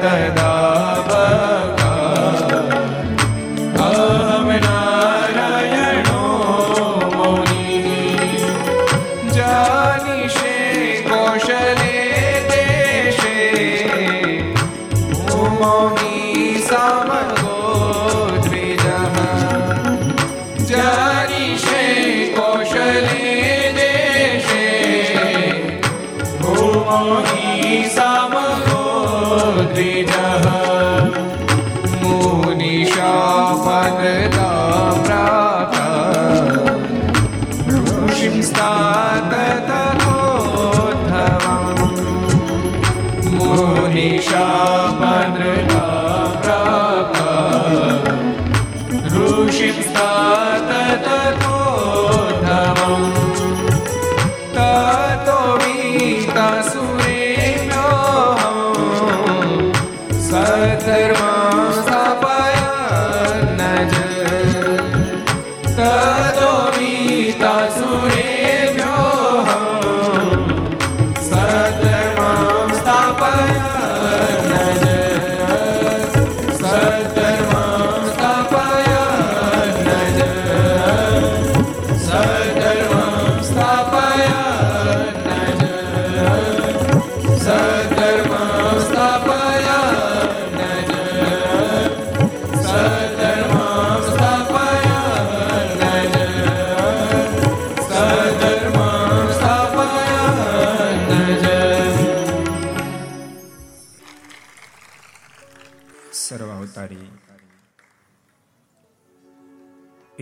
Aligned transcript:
દેવની 0.01 1.60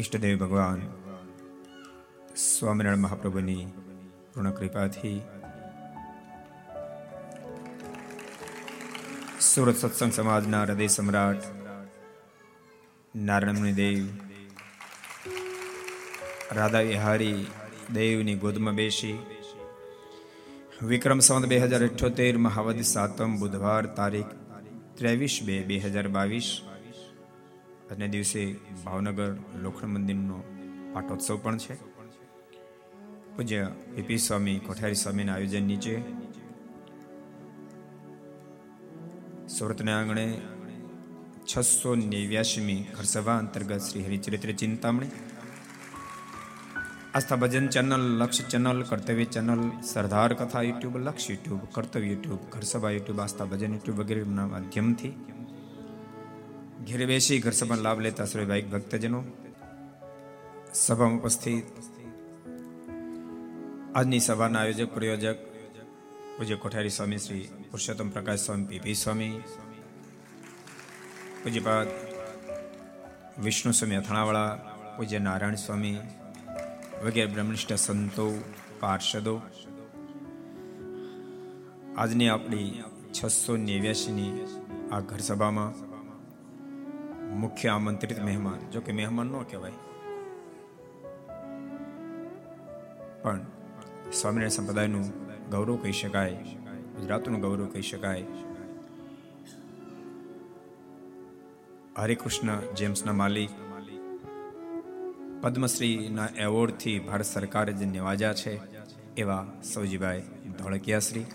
ઓ 0.10 0.12
ઈષ્ટદેવ 0.12 0.38
ભગવાન, 0.38 0.80
સ્વામિનારાયણ 2.36 3.02
મહાપ્રભુની 3.02 3.64
પૂર્ણ 4.32 4.52
કૃપાથી 4.52 5.20
સુરત 9.40 9.78
સત્સંગ 9.82 10.14
સમાજના 10.14 10.62
હૃદય 10.64 10.88
સમ્રાટ 10.88 11.44
નારાયણ 13.16 13.78
દેવ, 13.82 14.08
રાધા 16.52 16.86
વિહારી 16.90 17.40
દેવની 17.94 18.38
ગોદમાં 18.46 18.80
બેસી, 18.82 19.18
વિક્રમ 20.92 21.20
સંવત 21.20 21.52
બે 21.54 21.62
હજાર 21.66 21.84
અઠ્યોતેર, 21.90 22.34
મહાવદ 22.48 22.82
સાતમ 22.94 23.38
બુધવાર 23.38 23.84
તારીખ 24.00 24.34
ત્રેવીસ 24.98 25.38
બે 25.46 25.60
બે 25.70 25.80
હજાર 25.86 26.08
બાવીસ 26.18 26.50
અને 27.92 28.08
દિવસે 28.08 28.56
ભાવનગર 28.86 29.38
લોખંડ 29.62 29.90
મંદિરનો 29.90 30.44
પાટોત્સવ 30.94 31.38
પણ 31.38 31.58
છે. 31.58 31.76
પૂજ્ય 33.36 33.72
પીપી 33.96 34.18
સ્વામી 34.18 34.60
કોઠારી 34.60 34.96
સ્વામીના 34.96 35.34
આયોજન 35.34 35.64
નીચે 35.64 35.96
સુરતના 39.48 40.00
આંગણે 40.00 40.42
છસો 41.46 41.96
નેવ્યાસીમી 41.96 42.82
ઘરસભા 42.98 43.38
અંતર્ગત 43.38 43.82
Shri 43.82 44.06
Haricharitra 44.06 44.52
Chintamani, 44.52 45.10
Aastha 47.14 47.36
Bhajan 47.36 47.68
channel, 47.68 48.04
Laksh 48.18 48.48
channel, 48.48 48.84
Kartavya 48.84 49.26
channel, 49.26 49.62
Sardar 49.84 50.34
Katha 50.34 50.62
YouTube, 50.62 50.98
Laksh 50.98 51.30
YouTube, 51.30 51.60
Kartavya 51.72 52.08
YouTube, 52.08 52.40
Gharsabha 52.50 52.90
YouTube, 52.90 53.20
Aastha 53.20 53.46
Bhajan 53.46 53.74
YouTube 53.74 54.00
વગેરેના 54.00 54.48
માધ્યમથી 54.48 55.14
ઘેરે 56.88 57.06
બેસી 57.06 57.40
ઘર 57.40 57.52
સભાનો 57.52 57.82
લાભ 57.82 58.00
લેતા 58.00 58.26
ભાઈ 58.48 58.62
ભક્તજનો. 58.62 59.24
સભામાં 60.74 61.20
ઉપસ્થિત. 61.20 61.64
આજની 63.96 64.20
સભાના 64.20 64.60
આયોજક, 64.60 64.94
પ્રયોજક 64.94 65.38
પૂજ્ય 66.38 66.56
કોઠારી 66.56 66.90
સ્વામી 66.90 67.18
શ્રી 67.18 67.42
પુરુષોત્તમ 67.42 68.10
પ્રકાશ 68.10 68.40
સ્વામી, 68.40 68.66
પીપી 68.66 68.94
સ્વામી, 68.94 69.42
પૂજ્યપાદ 71.44 71.88
વિષ્ણુ 73.44 73.72
સ્વામી 73.72 73.96
અથાણાવાળા, 73.96 74.56
પૂજ્ય 74.98 75.20
નારાયણ 75.20 75.56
સ્વામી, 75.56 75.98
વગેરે 77.04 77.26
બ્રહ્મનિષ્ઠ 77.26 77.74
સંતો, 77.74 78.44
પાર્ષદો. 78.80 79.42
આજની 81.98 82.30
આપણી 82.30 82.84
છસો 83.24 83.58
નેવ્યાસીની 83.58 84.46
આ 84.92 85.00
ઘર 85.00 85.18
સભામાં 85.18 85.89
મુખ્ય 87.30 87.70
આમંત્રિત 87.70 88.20
મહેમાન, 88.20 88.60
જો 88.72 88.82
કે 88.82 88.92
મહેમાન 88.92 89.28
ન 89.28 89.42
કહેવાય. 89.42 89.72
પણ 93.22 93.46
સ્વામિનારાયણ 94.12 94.50
સંપ્રદાયનું 94.50 95.06
ગૌરવ 95.50 95.76
કહી 95.76 95.92
શકાય, 95.92 96.34
ગુજરાતનું 96.96 97.40
ગૌરવ 97.40 97.66
કહી 97.66 97.82
શકાય. 97.82 98.26
હરિકૃષ્ણ 101.98 102.74
જેમ્સના 102.76 103.14
માલિક, 103.14 103.50
પદ્મશ્રીના 105.42 106.28
એવોર્ડથી 106.38 107.00
ભારત 107.00 107.26
સરકારે 107.26 107.74
જે 107.74 107.86
નિવાજ્યા 107.86 108.34
છે, 108.34 108.60
એવા 109.18 109.46
સૌજીભાઈ 109.74 110.22
ધોળકિયાશ્રી. 110.60 111.26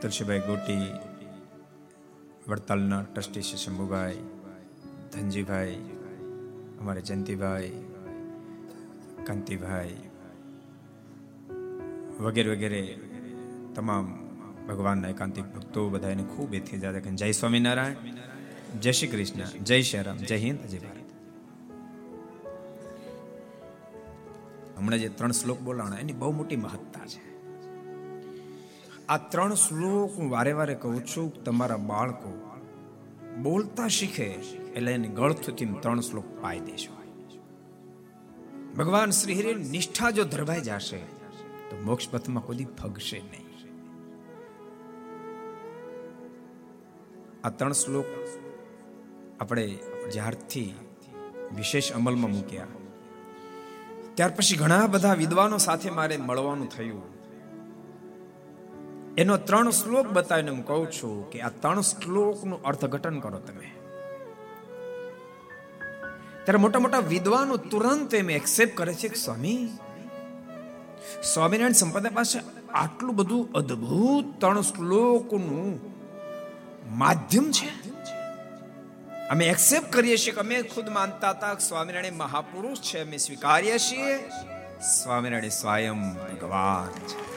તુલસીભાઈ 0.00 0.38
ગોટી 0.38 0.92
વડતાલના 2.48 3.02
ટ્રસ્ટી 3.02 3.42
શ્રી 3.42 3.58
શંભુભાઈ, 3.58 4.18
ધનજીભાઈ, 5.12 5.78
અમારે 6.80 7.00
જયંતિભાઈ, 7.00 7.72
કાંતિભાઈ 9.26 9.96
વગેરે 12.20 12.54
વગેરે 12.54 12.98
તમામ 13.74 14.06
ભગવાનના 14.68 15.08
એકાંતિક 15.08 15.44
ભક્તો 15.44 15.88
બધાને 15.88 16.22
ખૂબ 16.22 16.54
એથી 16.54 16.78
જાદા 16.78 17.00
જય 17.00 17.32
સ્વામિનારાયણ, 17.32 17.96
જય 18.80 18.92
શ્રી 18.92 19.08
કૃષ્ણ, 19.08 19.64
જય 19.64 19.82
શ્રી 19.82 20.02
રામ, 20.02 20.16
જય 20.16 20.36
હિન્દ, 20.36 20.60
જય 20.60 20.78
ભારત. 20.78 21.08
હમણાં 24.76 25.00
જે 25.00 25.08
ત્રણ 25.08 25.32
શ્લોક 25.32 25.60
બોલાણા, 25.60 25.98
એની 25.98 26.12
બહુ 26.12 26.32
મોટી 26.32 26.56
મહત્તા 26.56 27.06
છે. 27.06 27.33
આ 29.08 29.16
ત્રણ 29.16 29.54
શ્લોક 29.54 30.18
હું 30.18 30.30
વારે 30.30 30.52
વારે 30.52 30.74
કહું 30.74 31.06
છું 31.06 31.44
તમારા 31.44 31.76
બાળકો 31.76 32.58
બોલતા 33.42 33.88
શીખે 33.88 34.24
એટલે 34.74 34.92
એને 34.92 35.08
ગળથુથી 35.08 35.64
ત્રણ 35.64 36.00
શ્લોક 36.00 36.24
પાઈ 36.42 36.60
દેશો 36.60 37.04
ભગવાન 38.76 39.10
શ્રી 39.10 39.34
હરિ 39.34 39.54
નિષ્ઠા 39.54 40.10
જો 40.10 40.24
ધરવાઈ 40.24 40.60
જશે 40.60 40.98
તો 41.70 41.76
મોક્ષ 41.82 42.10
પથમાં 42.10 42.44
કોઈ 42.44 42.64
ફગશે 42.64 43.18
નહીં. 43.18 43.44
આ 47.44 47.48
ત્રણ 47.48 47.72
શ્લોક 47.72 48.06
આપણે 49.40 49.78
જ્યારથી 50.12 50.74
વિશેષ 51.56 51.92
અમલમાં 51.92 52.30
મૂક્યા. 52.30 52.66
ત્યાર 54.14 54.30
પછી 54.30 54.56
ઘણા 54.56 54.86
બધા 54.86 55.14
વિદ્વાનો 55.14 55.58
સાથે 55.58 55.90
મારે 55.90 56.16
મળવાનું 56.16 56.68
થયું. 56.68 57.13
એનો 59.18 59.36
ત્રણ 59.36 59.70
શ્લોક 59.70 60.06
બતાવીને 60.06 60.50
હું 60.50 60.66
કહું 60.66 60.86
છું 60.92 61.30
કે 61.30 61.40
આ 61.40 61.48
ત્રણ 61.48 61.80
શ્લોકનું 61.80 62.62
અર્થઘટન 62.62 63.18
કરો 63.20 63.38
તમે. 63.38 63.68
ત્યારે 66.44 66.58
મોટા 66.58 66.78
મોટા 66.78 66.98
વિદ્વાનો 66.98 67.56
તુરંત 67.56 68.14
એમ 68.14 68.30
એક્સેપ્ટ 68.30 68.76
કરે 68.76 68.94
છે 68.94 69.08
કે 69.08 69.14
સ્વામી, 69.14 69.68
સ્વામિનારાયણ 71.22 71.72
સંપ્રદાય 71.72 72.10
પાસે 72.10 72.38
આટલું 72.74 73.16
બધું 73.16 73.52
અદ્ભુત 73.52 74.40
ત્રણ 74.40 74.60
શ્લોકનું 74.60 75.70
માધ્યમ 76.98 77.50
છે. 77.50 77.70
અમે 79.30 79.44
એક્સેપ્ટ 79.46 79.92
કરીએ 79.92 80.16
છીએ 80.16 80.34
કે 80.34 80.40
અમે 80.40 80.62
ખુદ 80.62 80.88
માનતા 80.88 81.30
હતા 81.30 81.54
સ્વામિનારાયણ 81.58 82.14
મહાપુરુષ 82.14 82.80
છે, 82.80 82.98
અમે 83.02 83.16
સ્વીકારીએ 83.16 83.78
છીએ. 83.78 84.18
સ્વામિનારાયણ 84.80 85.48
સ્વયં 85.48 86.02
ભગવાન 86.14 86.92
છે. 87.06 87.33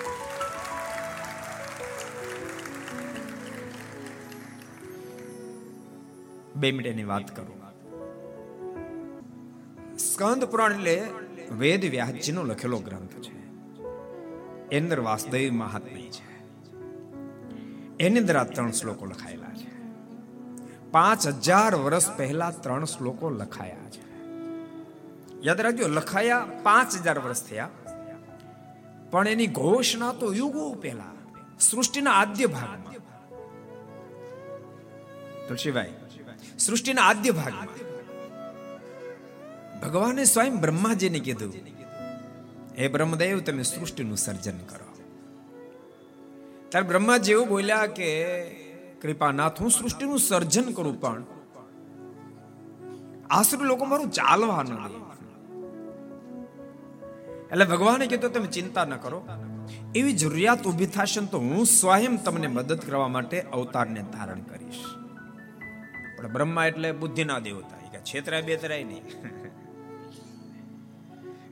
બે 6.59 6.71
મિનિટની 6.71 7.03
વાત 7.03 7.35
કરું. 7.35 7.57
સ્કંદ 9.97 10.43
પુરાણ 10.43 10.71
એટલે 10.71 11.09
વેદ 11.51 11.85
વ્યાસજીનો 11.85 12.43
લખેલો 12.43 12.77
ગ્રંથ 12.77 13.09
છે. 13.09 13.37
એની 14.69 14.77
અંદર 14.77 14.99
વાસુદેવ 14.99 15.53
મહાત્મ્ય 15.53 16.01
છે. 16.01 16.27
એની 17.99 18.19
અંદર 18.19 18.35
આ 18.35 18.43
ત્રણ 18.43 18.71
શ્લોકો 18.71 19.05
લખાયેલા 19.05 19.53
છે. 19.53 19.91
પાંચ 20.91 21.27
હજાર 21.27 21.75
વર્ષ 21.75 22.17
પહેલા 22.17 22.51
ત્રણ 22.51 22.85
શ્લોકો 22.85 23.29
લખાયા 23.29 23.89
છે. 23.89 24.23
યાદ 25.43 25.61
રાખજો, 25.61 25.87
લખાયા 25.87 26.47
પાંચ 26.63 26.95
હજાર 26.95 27.19
વર્ષ 27.19 27.43
થયા. 27.43 27.69
પણ 29.11 29.27
એની 29.27 29.47
ઘોષણા 29.47 30.11
તો 30.11 30.33
યુગો 30.33 30.73
પહેલા, 30.73 31.13
સૃષ્ટિના 31.59 32.11
આદ્ય 32.11 32.45
ભાગમાં. 32.45 32.93
તુલસીભાઈ 35.47 35.93
સૃષ્ટિના 36.59 37.01
આદ્ય 37.01 37.31
ભાગમાં. 37.31 37.67
ભગવાને 39.79 40.23
સ્વયં 40.25 40.61
બ્રહ્માજીને 40.61 41.19
કીધું, 41.19 41.53
હે 42.77 42.87
બ્રહ્મદેવ, 42.87 43.39
તમે 43.39 43.63
સૃષ્ટિનું 43.63 44.17
સર્જન 44.17 44.57
કરો. 44.57 44.97
ત્યારે 46.69 46.87
બ્રહ્માજી 46.87 47.31
એવું 47.31 47.47
બોલ્યા 47.47 47.85
કે, 47.85 48.43
કૃપાનાથ, 49.01 49.61
હું 49.61 49.71
સૃષ્ટિનું 49.71 50.19
સર્જન 50.19 50.71
કરું, 50.71 51.01
પણ 51.01 51.23
આસુર 53.29 53.63
લોકો 53.63 53.85
મારું 53.85 54.11
ચાલવા 54.11 54.63
ન 54.63 54.73
એટલે 57.51 57.65
ભગવાને 57.65 58.07
કીધું, 58.07 58.33
તમે 58.33 58.47
ચિંતા 58.47 58.85
ન 58.85 58.95
કરો. 58.95 59.27
એવી 59.95 60.13
જરૂરિયાત 60.13 60.67
ઊભી 60.67 60.85
થશે 60.85 61.21
તો 61.21 61.39
હું 61.39 61.65
સ્વયં 61.65 62.23
તમને 62.23 62.47
મદદ 62.47 62.79
કરવા 62.79 63.07
માટે 63.07 63.41
અવતારને 63.41 64.01
ધારણ 64.01 64.39
કરીશ. 64.39 65.06
પણ 66.17 66.27
બ્રહ્મા 66.27 66.65
એટલે 66.65 66.91
બુદ્ધિના 66.91 67.39
દેવતા 67.39 67.77
કે 67.91 67.99
છેતરાય, 67.99 68.41
બેતરાય 68.41 68.83
નહીં. 68.83 69.01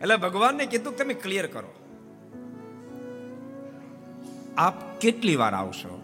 એટલે 0.01 0.15
ભગવાનને 0.15 0.65
કીધું 0.65 0.97
તમે 0.97 1.13
ક્લિયર 1.13 1.47
કરો. 1.47 1.73
આપ 4.57 4.99
કેટલી 4.99 5.35
વાર 5.35 5.53
આવશો? 5.53 6.01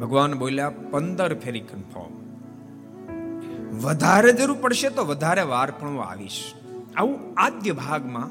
ભગવાન 0.00 0.34
બોલ્યા, 0.34 0.70
પંદર 0.70 1.38
ફેરી 1.38 1.60
કન્ફર્મ 1.60 2.26
વધારે 3.78 4.32
જરૂર 4.32 4.56
પડશે 4.56 4.88
તો 4.88 5.04
વધારે 5.04 5.42
વાર 5.42 5.70
પણ 5.70 5.88
હું 5.88 6.04
આવીશ. 6.04 6.54
આવું 6.96 7.34
આદ્ય 7.36 7.72
ભાગમાં, 7.72 8.30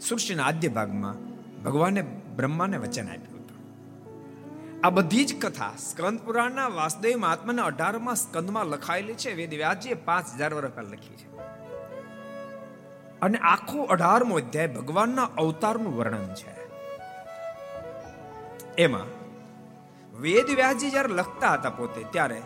સૃષ્ટિના 0.00 0.44
આદ્ય 0.44 0.68
ભાગમાં 0.68 1.14
ભગવાને 1.62 2.04
બ્રહ્માને 2.36 2.76
વચન 2.76 3.08
આપ્યું. 3.08 3.27
આ 4.84 4.90
બધી 4.90 5.24
જ 5.24 5.40
કથા 5.40 5.72
સ્કંદ 5.78 6.20
પુરાણના 6.20 6.66
વાસુદેવ 6.66 7.18
મહાત્માના 7.18 7.62
અઢારમાં 7.62 8.16
સ્કંદમાં 8.16 8.66
લખાયેલી 8.66 9.14
છે 9.14 9.34
વેદ 9.34 9.54
વ્યાસજીએ 9.54 9.94
પાંચ 9.94 10.26
હજાર 10.34 10.54
વર્ષ 10.54 10.70
પહેલા 10.70 10.90
લખી 10.90 11.16
છે. 11.16 11.36
અને 13.22 13.38
આખો 13.38 13.82
અઢારમો 13.82 14.36
અધ્યાય 14.36 14.66
ભગવાનના 14.66 15.22
અવતારનું 15.22 15.96
વર્ણન 15.96 16.34
છે. 16.34 16.52
એમાં 18.78 19.06
વેદ 20.20 20.46
વ્યાસજી 20.54 20.90
જ્યારે 20.90 21.14
લખતા 21.14 21.52
હતા 21.52 21.70
પોતે, 21.70 22.04
ત્યારે 22.10 22.42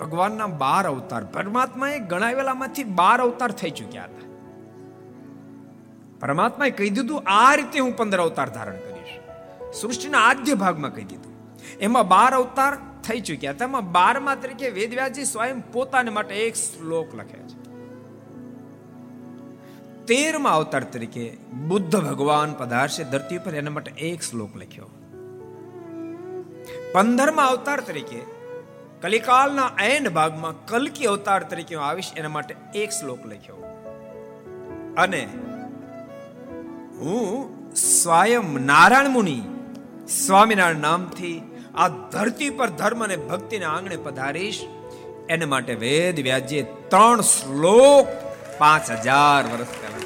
ભગવાનના 0.00 0.46
બાર 0.46 0.86
અવતાર, 0.86 1.24
પરમાત્માએ 1.24 1.98
ગણાવેલામાંથી 1.98 2.84
બાર 2.84 3.20
અવતાર 3.20 3.52
થઈ 3.52 3.70
ચૂક્યા 3.70 4.04
હતા. 4.04 4.30
પરમાત્માએ 6.20 6.70
કહી 6.70 6.90
દીધું, 6.90 7.22
આ 7.26 7.54
રીતે 7.54 7.78
હું 7.78 7.96
પંદર 7.96 8.20
અવતાર 8.20 8.48
ધારણ 8.48 8.76
કરીશ. 8.76 9.20
સૃષ્ટિના 9.80 10.18
આદ્ય 10.18 10.54
ભાગમાં 10.54 10.94
કહી 10.94 11.04
દીધું 11.04 11.31
એમાં 11.80 12.08
બાર 12.08 12.34
અવતાર 12.34 12.76
થઈ 13.04 13.20
ચૂક્યા. 13.20 13.52
તેમાં 13.52 13.92
બારમા 13.92 14.34
તરીકે 14.34 14.68
વેદવ્યાસજી 14.68 15.24
સ્વયં 15.24 15.72
પોતાને 15.72 16.10
માટે 16.10 16.34
એક 16.34 16.54
શ્લોક 16.54 17.14
લખે 17.14 17.38
છે. 17.38 17.62
તેરમા 20.06 20.50
અવતાર 20.50 20.84
તરીકે 20.84 21.36
બુદ્ધ 21.68 21.96
ભગવાન 21.96 22.52
પધારશે 22.52 23.04
ધરતી 23.04 23.38
પર 23.38 23.54
એના 23.54 23.70
માટે 23.70 23.90
એક 23.90 24.22
શ્લોક 24.22 24.56
લખ્યો. 24.56 24.90
પંદરમા 26.92 27.42
અવતાર 27.42 27.80
તરીકે 27.80 28.20
કલિકાલના 29.00 29.70
એન્ડ 29.84 30.08
ભાગમાં 30.08 30.66
કલકી 30.66 31.04
અવતાર 31.04 31.42
તરીકે 31.42 31.74
આવીશ, 31.74 32.12
એના 32.16 32.28
માટે 32.28 32.56
એક 32.74 32.90
શ્લોક 32.90 33.26
લખ્યો. 33.26 33.56
અને 34.98 35.24
હું 36.98 37.74
સ્વયં 37.74 38.66
નારાયણ 38.66 39.08
મુનિ 39.08 39.42
સ્વામિનારાયણ 40.26 40.76
નામથી 40.76 41.51
આ 41.74 41.88
ધરતી 41.88 42.50
પર 42.50 42.70
ધર્મ 42.70 43.04
અને 43.04 43.16
ભક્તિના 43.16 43.68
આંગણે 43.68 43.96
પધારીશ. 43.96 44.60
એને 45.28 45.44
માટે 45.44 45.74
વેદ 45.74 46.20
વ્યાજે 46.20 46.62
ત્રણ 46.88 47.20
શ્લોક 47.20 48.08
પાંચ 48.58 48.90
હજાર 48.90 49.44
વર્ષ 49.52 49.68
પહેલા. 49.68 50.00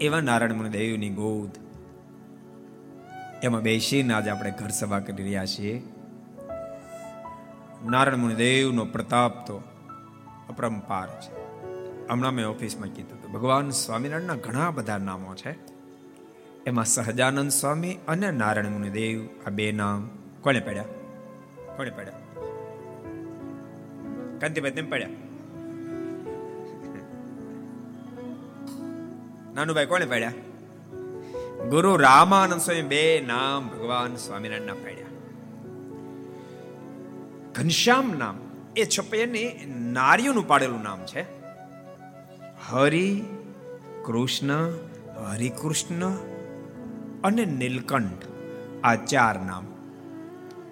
એવા 0.00 0.20
નારાયણ 0.20 0.54
મુનિ 0.54 0.68
દેવની 0.68 1.10
ગોદ. 1.10 1.50
એમાં 3.42 3.60
બેસીને 3.60 4.14
આજે 4.14 4.30
આપણે 4.30 4.50
ઘર 4.50 4.68
સભા 4.68 4.98
કરી 4.98 5.22
રહ્યા 5.22 5.46
છીએ. 5.46 5.82
નારાયણ 7.88 8.16
મુનિ 8.16 8.34
દેવનો 8.34 8.84
પ્રતાપ 8.84 9.46
તો 9.46 9.62
અપરંપાર 10.48 11.08
છે. 11.20 11.32
હમણાં 12.08 12.32
મેં 12.32 12.46
ઓફિસમાં 12.46 12.88
કીધું 12.88 13.18
હતું, 13.18 13.32
ભગવાન 13.32 13.70
સ્વામિનારાયણના 13.70 14.34
ઘણા 14.34 14.70
બધા 14.70 14.98
નામો 14.98 15.34
છે. 15.34 15.71
એમાં 16.66 16.84
સહજાનંદ 16.84 17.50
સ્વામી 17.50 17.98
અને 18.08 18.30
નારાયણ 18.30 18.68
મુનિ 18.68 18.90
દેવ 18.90 19.28
આ 19.46 19.50
બે 19.50 19.72
નામ 19.72 20.10
કોને 20.40 20.60
પડ્યા? 20.60 20.82
કોને 21.76 21.90
પડ્યા? 21.90 22.12
કાંતિભાઈ, 24.40 24.70
તેમ 24.70 24.90
પડ્યા? 24.90 25.08
નાનુભાઈ 29.54 29.86
કોને 29.86 30.04
પડ્યા? 30.04 30.30
ગુરુ 31.68 31.96
રામાનંદ 31.96 32.60
સ્વામી 32.60 32.82
બે 32.82 33.24
નામ 33.26 33.68
ભગવાન 33.68 34.16
સ્વામિનારાયણ 34.16 34.62
પડ્યા 34.62 34.84
પાડ્યા. 34.84 35.06
ઘનશ્યામ 37.54 38.14
નામ, 38.18 38.38
એ 38.76 38.84
છપૈયાની 38.84 39.74
નારીઓનું 39.92 40.48
પાડેલું 40.48 40.82
નામ 40.82 41.04
છે. 41.04 41.22
હરિ 42.68 43.24
કૃષ્ણ, 44.04 44.72
હરિકૃષ્ણ 45.30 46.31
અને 47.24 47.44
નીલકંઠ, 47.44 48.24
આ 48.84 48.94
ચાર 48.94 49.36
નામ 49.40 49.66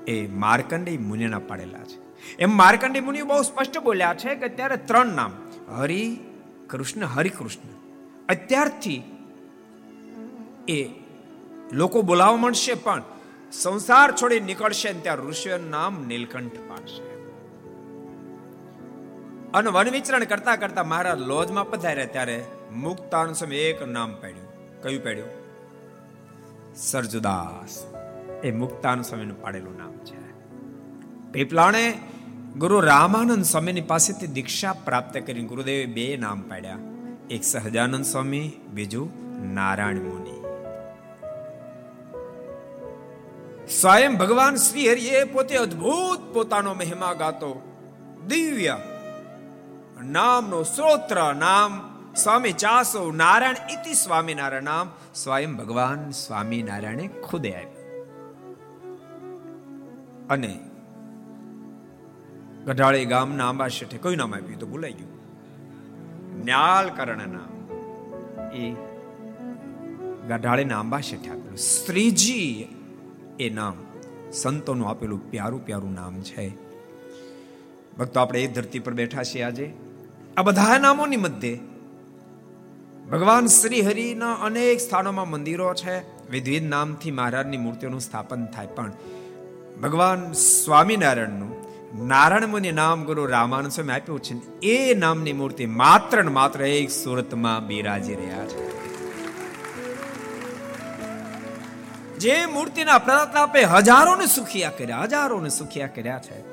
એ 0.09 0.27
માર્કંડેય 0.27 0.99
મુનિના 0.99 1.39
પાડેલા 1.39 1.85
છે. 1.85 1.99
એમ 2.39 2.57
માર્કંડેય 2.57 3.03
મુનિ 3.03 3.23
બહુ 3.23 3.43
સ્પષ્ટ 3.43 3.79
બોલ્યા 3.79 4.15
છે 4.15 4.35
કે 4.35 4.45
અત્યારે 4.45 4.77
ત્રણ 4.77 5.07
નામ, 5.07 5.33
હરિ 5.77 6.19
કૃષ્ણ 6.67 7.05
હરિકૃષ્ણ 7.05 7.71
અત્યારથી 8.29 9.03
એ 10.69 10.91
લોકો 11.73 12.03
બોલાવવા 12.03 12.37
મળશે 12.37 12.75
પણ 12.75 13.03
સંસાર 13.53 14.13
છોડી 14.13 14.41
નીકળશે 14.41 14.93
ત્યાં 14.93 15.17
ઋષિઓનું 15.17 15.71
નામ 15.71 16.05
નીલકંઠ 16.07 16.53
પાડશે. 16.69 17.03
અને 19.55 19.71
વન 19.71 19.91
વિચરણ 19.91 20.25
કરતા 20.25 20.57
કરતા 20.57 20.85
મહારાજ 20.85 21.21
લોજમાં 21.21 21.71
પધાર્યા 21.71 22.05
ત્યારે 22.05 22.45
મુક્તાન 22.73 23.33
સમય 23.33 23.57
એક 23.57 23.89
નામ 23.89 24.13
પાડ્યું. 24.13 24.83
કયું 24.83 25.05
પાડ્યું? 25.05 25.40
સરજુદાસ. 26.81 27.87
એ 28.45 28.53
મુક્તાન 28.53 29.03
સ્વામીનું 29.03 29.43
પાડેલું 29.43 29.79
નામ 29.79 29.93
છે. 29.93 30.21
પીપલાણે 31.33 31.99
ગુરુ 32.57 32.81
રામાનંદ 32.81 33.45
સ્વામીની 33.45 33.81
પાસેથી 33.81 34.27
દીક્ષા 34.27 34.73
પ્રાપ્ત 34.73 35.19
કરી 35.19 35.43
ગુરુદેવે 35.43 35.87
બે 35.87 36.17
નામ 36.17 36.41
પાડ્યા. 36.41 36.79
એક 37.31 37.45
સહજાનંદ 37.45 38.05
સ્વામી, 38.05 38.53
બીજું 38.73 39.11
નારાયણ 39.55 39.97
મુનિ. 39.97 40.41
સ્વયં 43.69 44.17
ભગવાન 44.17 44.57
શ્રી 44.57 44.91
હરિએ 44.91 45.25
પોતે 45.25 45.57
અદ્ભુત 45.57 46.35
પોતાનો 46.35 46.75
મહિમા 46.75 47.13
ગાતો. 47.13 47.77
દિવ્ય 48.27 48.77
નામનો 50.05 50.63
સ્ત્રોત્ર 50.63 51.35
નામ 51.35 51.90
સ્વામી 52.17 52.53
ચાસો 52.53 53.11
નારાયણ 53.11 53.57
ઇતિ 53.71 53.95
સ્વામિનારાયણ 53.95 54.63
નામ 54.63 54.91
સ્વયં 55.15 55.57
ભગવાન 55.57 56.11
સ્વામિનારાયણે 56.11 57.11
ખુદે 57.25 57.55
આપ્યું. 57.55 57.81
અને 60.29 60.61
ગઢાળી 62.67 63.05
ગામના 63.05 63.49
આંબા 63.49 63.69
શેઠે 63.69 63.99
કયું 63.99 64.17
નામ 64.17 64.35
આપ્યું 64.35 64.59
તો 64.59 64.67
ભૂલાઈ 64.67 64.93
ગયું. 64.93 65.11
ન્યાલકરણ 66.45 67.29
નામ 67.29 67.75
એ 68.53 68.71
ગઢાળીના 70.29 70.79
આંબા 70.79 71.01
શેઠે 71.01 71.31
આપેલું 71.31 71.57
શ્રીજી 71.57 72.69
એ 73.41 73.51
નામ, 73.51 73.75
સંતોનું 74.33 74.89
આપેલું 74.89 75.31
પ્યારું 75.31 75.67
પ્યારું 75.67 75.95
નામ 75.95 76.21
છે. 76.21 76.49
ભક્તો, 77.99 78.21
આપણે 78.21 78.43
એ 78.43 78.47
ધરતી 78.47 78.79
પર 78.79 78.93
બેઠા 78.93 79.23
છીએ 79.23 79.43
આજે. 79.43 79.75
આ 80.37 80.43
બધા 80.43 80.79
નામોની 80.79 81.17
મધ્યે 81.17 81.59
ભગવાન 83.13 83.47
શ્રી 83.47 83.81
હરિના 83.81 84.33
અનેક 84.33 84.81
સ્થાનોમાં 84.81 85.31
મંદિરો 85.31 85.75
છે. 85.75 85.99
વિધવિધ 86.31 86.65
નામથી 86.65 87.11
મહારાજની 87.11 87.57
મૂર્તિઓનું 87.57 88.01
સ્થાપન 88.01 88.47
થાય 88.47 88.67
પણ 88.67 88.93
ભગવાન 89.83 90.33
સ્વામિનારાયણનું 90.33 91.57
નારાયણ 92.07 92.47
મુનિ 92.47 92.73
નામ 92.73 93.05
ગુરુ 93.05 93.27
રામાનંદ 93.27 93.73
સ્વામી 93.73 93.93
આપ્યું 93.93 94.21
છે. 94.21 94.61
એ 94.67 94.95
નામની 94.95 95.33
મૂર્તિ 95.33 95.67
માત્ર 95.67 96.25
ને 96.25 96.31
માત્ર 96.31 96.63
એક 96.63 96.91
સુરતમાં 96.91 97.67
બિરાજી 97.67 98.15
રહ્યા 98.15 98.47
છે. 98.47 98.71
જે 102.19 102.47
મૂર્તિના 102.47 102.99
પ્રતાપે 102.99 103.65
હજારોને 103.65 104.27
સુખિયા 104.27 104.71
કર્યા, 104.71 105.01
હજારોને 105.03 105.49
સુખિયા 105.49 105.87
કર્યા 105.87 106.19
છે. 106.19 106.45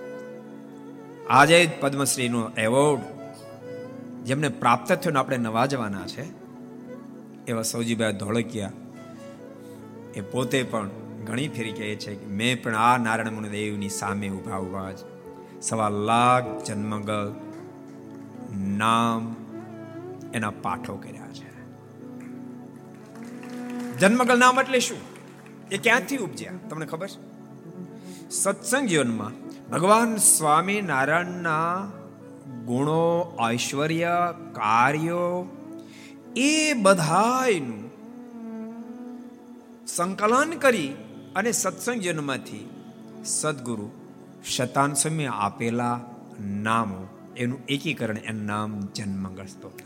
આજે 1.28 1.78
પદ્મશ્રીનો 1.80 2.52
એવોર્ડ 2.58 3.02
જેમને 4.24 4.48
પ્રાપ્ત 4.48 4.94
થયો 4.94 5.20
આપણે 5.20 5.38
નવાજવાના 5.38 6.08
છે. 6.08 6.47
એવા 7.48 7.62
સૌજીભાઈ 7.62 8.14
ધોળકિયા 8.14 8.72
એ 10.16 10.22
પોતે 10.22 10.64
પણ 10.64 10.90
ઘણી 11.26 11.48
ફેરી 11.48 11.72
કહે 11.72 11.96
છે 11.96 12.16
કે 12.16 12.26
મેં 12.26 12.64
પણ 12.64 12.76
આ 12.76 12.98
નારાયણ 12.98 13.32
મુનિ 13.32 13.50
દેવની 13.50 13.90
સામે 13.90 14.30
ઊભા 14.30 14.58
ઊભા 14.58 14.92
જ. 14.92 14.98
સવા 15.62 15.90
લાખ 15.90 16.64
જન્મગલ 16.64 17.36
નામ 18.58 19.36
એના 20.34 20.50
પાઠો 20.50 20.96
કર્યા 20.96 21.28
છે. 21.28 21.48
જન્મગલ 23.98 24.40
નામ 24.40 24.60
એટલે 24.60 24.80
શું? 24.80 24.98
એ 25.72 25.78
ક્યાંથી 25.78 26.18
ઉપજ્યા? 26.18 26.52
તમને 26.70 26.86
ખબર 26.86 27.08
છે? 27.08 27.38
સત્સંગ 28.30 28.88
જીવનમાં 28.88 29.32
ભગવાન 29.70 30.16
સ્વામી 30.16 30.82
નારાયણના 30.82 31.92
ગુણો, 32.66 33.38
ઐશ્વર્ય, 33.52 34.34
કાર્યો 34.52 35.57
એ 36.38 36.74
બધાયનું 36.74 37.92
સંકલન 39.88 40.50
કરી 40.50 40.96
અને 41.36 41.52
સત્સંગ 41.52 42.02
જન્મમાંથી 42.02 42.70
સદગુરુ 43.26 43.92
શતાન 44.56 44.94
સમય 44.94 45.26
આપેલા 45.26 46.00
નામો, 46.42 47.08
એનું 47.38 47.66
એકીકરણ 47.66 48.18
એનું 48.18 48.46
નામ 48.46 48.82
જન્મંગળ 48.96 49.46
સ્તોત્ર. 49.46 49.84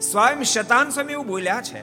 સ્વયં 0.00 0.42
શતાન 0.42 0.90
સમય 0.90 1.12
એવું 1.12 1.26
બોલ્યા 1.26 1.60
છે, 1.60 1.82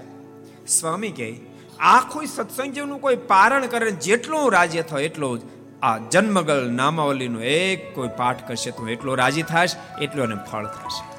સ્વામી 0.67 1.09
કે, 1.09 1.39
આખું 1.79 2.25
સત્સંગનું 2.25 3.01
કોઈ 3.01 3.15
પારણ 3.15 3.65
કરે 3.65 3.91
જેટલો 3.91 4.49
રાજ્ય 4.49 4.81
થાય 4.81 5.03
એટલો 5.03 5.37
જ 5.37 5.41
આ 5.81 5.97
જન્મગલ 5.97 6.71
નામાવલીનો 6.71 7.41
એક 7.41 7.95
કોઈ 7.95 8.07
પાઠ 8.17 8.47
કરશે 8.47 8.71
તો 8.71 8.87
એટલો 8.87 9.15
રાજી 9.15 9.41
થાશ, 9.41 9.75
એટલો 10.01 10.23
એને 10.23 10.35
ફળ 10.51 10.65
થશે. 10.65 11.14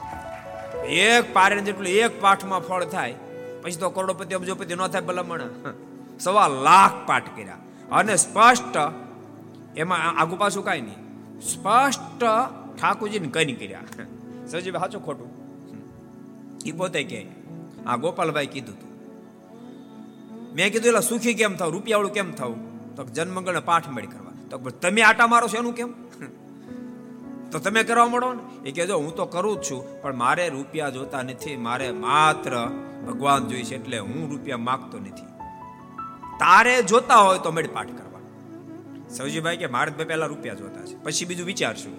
એક 0.89 1.35
પારણ 1.35 1.61
જેટલું 1.61 1.87
એક 1.87 2.21
પાઠમાં 2.21 2.61
ફળ 2.61 2.85
થાય, 2.85 3.15
પછી 3.63 3.77
તો 3.77 3.91
કરોડપતિ, 3.91 4.35
અબજોપતિ 4.35 4.75
ન 4.75 4.87
થાય 4.87 5.01
ભલામણ. 5.01 5.41
સવા 6.21 6.49
લાખ 6.49 7.07
પાઠ 7.07 7.29
કર્યા. 7.37 7.55
અને 7.93 8.17
સ્પષ્ટ, 8.17 8.77
એમાં 9.77 10.19
આગુ 10.19 10.37
પાછું 10.37 10.65
કાંઈ 10.65 10.81
નહીં. 10.81 11.01
સ્પષ્ટ 11.41 12.25
ઠાકોરજીને 12.81 13.29
કઈ 13.29 13.53
કર્યા. 13.53 13.83
સજીવ 14.47 14.79
સાચું 14.79 15.05
ખોટું. 15.05 15.31
એ 16.67 16.73
પોતે 16.73 17.03
કે 17.05 17.27
આ 17.87 17.97
ગોપાલભાઈ 17.97 18.47
કીધું 18.47 18.81
તું. 18.81 18.91
મેં 20.55 20.73
કીધું 20.73 20.89
એટલે 20.89 21.01
સુખી 21.01 21.35
કેમ 21.35 21.57
થાવ? 21.57 21.71
રૂપિયાવાળું 21.71 22.13
કેમ 22.13 22.33
થવું? 22.33 22.95
તો 22.97 23.05
જન્મંગળ 23.05 23.61
પાઠ 23.61 23.89
મેળ 23.89 24.07
કરવા. 24.07 24.33
તો 24.51 24.59
તમે 24.59 25.03
આટા 25.03 25.27
મારો 25.27 25.49
છો, 25.49 25.57
એનું 25.57 25.75
કેમ? 25.75 25.95
તો 27.53 27.59
તમે 27.59 27.83
કરવા 27.83 28.07
મળો 28.07 28.33
ને? 28.33 28.69
એ 28.69 28.73
કહેજો, 28.73 28.99
હું 28.99 29.15
તો 29.15 29.27
કરું 29.27 29.61
જ 29.61 29.71
છું, 29.71 30.03
પણ 30.03 30.15
મારે 30.15 30.49
રૂપિયા 30.49 30.91
જોતા 30.91 31.23
નથી. 31.23 31.57
મારે 31.57 31.91
માત્ર 31.91 32.67
ભગવાન 33.07 33.49
જોઈશે 33.49 33.75
એટલે 33.75 33.99
હું 33.99 34.31
રૂપિયા 34.31 34.57
માગતો 34.57 34.99
નથી. 34.99 35.27
તારે 36.39 36.83
જોતા 36.83 37.17
હોય 37.17 37.39
તો 37.39 37.51
મેળ 37.51 37.67
પાઠ 37.67 37.91
કરવા. 37.91 38.21
સૌજીભાઈ 39.17 39.57
કે, 39.57 39.67
મારે 39.67 40.05
પહેલા 40.05 40.27
રૂપિયા 40.27 40.55
જોતા 40.55 40.87
છે. 40.87 41.03
પછી 41.03 41.25
બીજું 41.25 41.47
વિચારશું. 41.47 41.97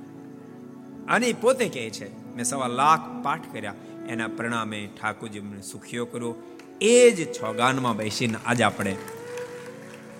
અને 1.14 1.32
પોતે 1.32 1.68
કહે 1.68 1.90
છે, 1.90 2.34
મેં 2.34 2.44
સવા 2.44 2.66
લાખ 2.66 3.00
પાઠ 3.22 3.42
કર્યા. 3.52 3.74
એના 4.08 4.28
પરિણામે 4.28 4.88
ઠાકોરજી 5.00 5.40
મને 5.40 5.62
સુખીઓ 5.62 6.04
કર્યો. 6.04 6.34
એ 6.80 7.10
જ 7.10 7.32
છોગાનમાં 7.32 7.96
બેસીને 7.96 8.34
આજે 8.46 8.64
આપણે 8.64 8.96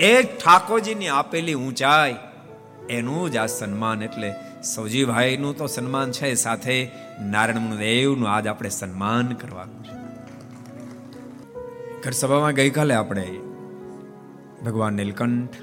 એક 0.01 0.39
ઠાકોરજીની 0.39 1.09
આપેલી 1.09 1.55
ઊંચાઈ 1.55 2.17
એનું 2.91 3.33
જ 3.33 3.37
આ 3.37 3.47
સન્માન 3.47 4.03
એટલે 4.03 4.35
સૌજીભાઈનું 4.75 5.57
તો 5.57 5.67
સન્માન 5.67 6.11
છે, 6.11 6.35
સાથે 6.35 6.91
નારાયણ 7.23 7.77
દેવનું 7.77 8.31
આજ 8.31 8.47
આપણે 8.47 8.69
સન્માન 8.69 9.33
કરવાનું 9.33 9.85
છે. 9.85 9.97
ઘર 12.03 12.11
સભામાં 12.11 12.53
ગઈકાલે 12.53 12.95
આપણે 12.95 13.27
ભગવાન 14.67 14.93
નીલકંઠ 14.93 15.57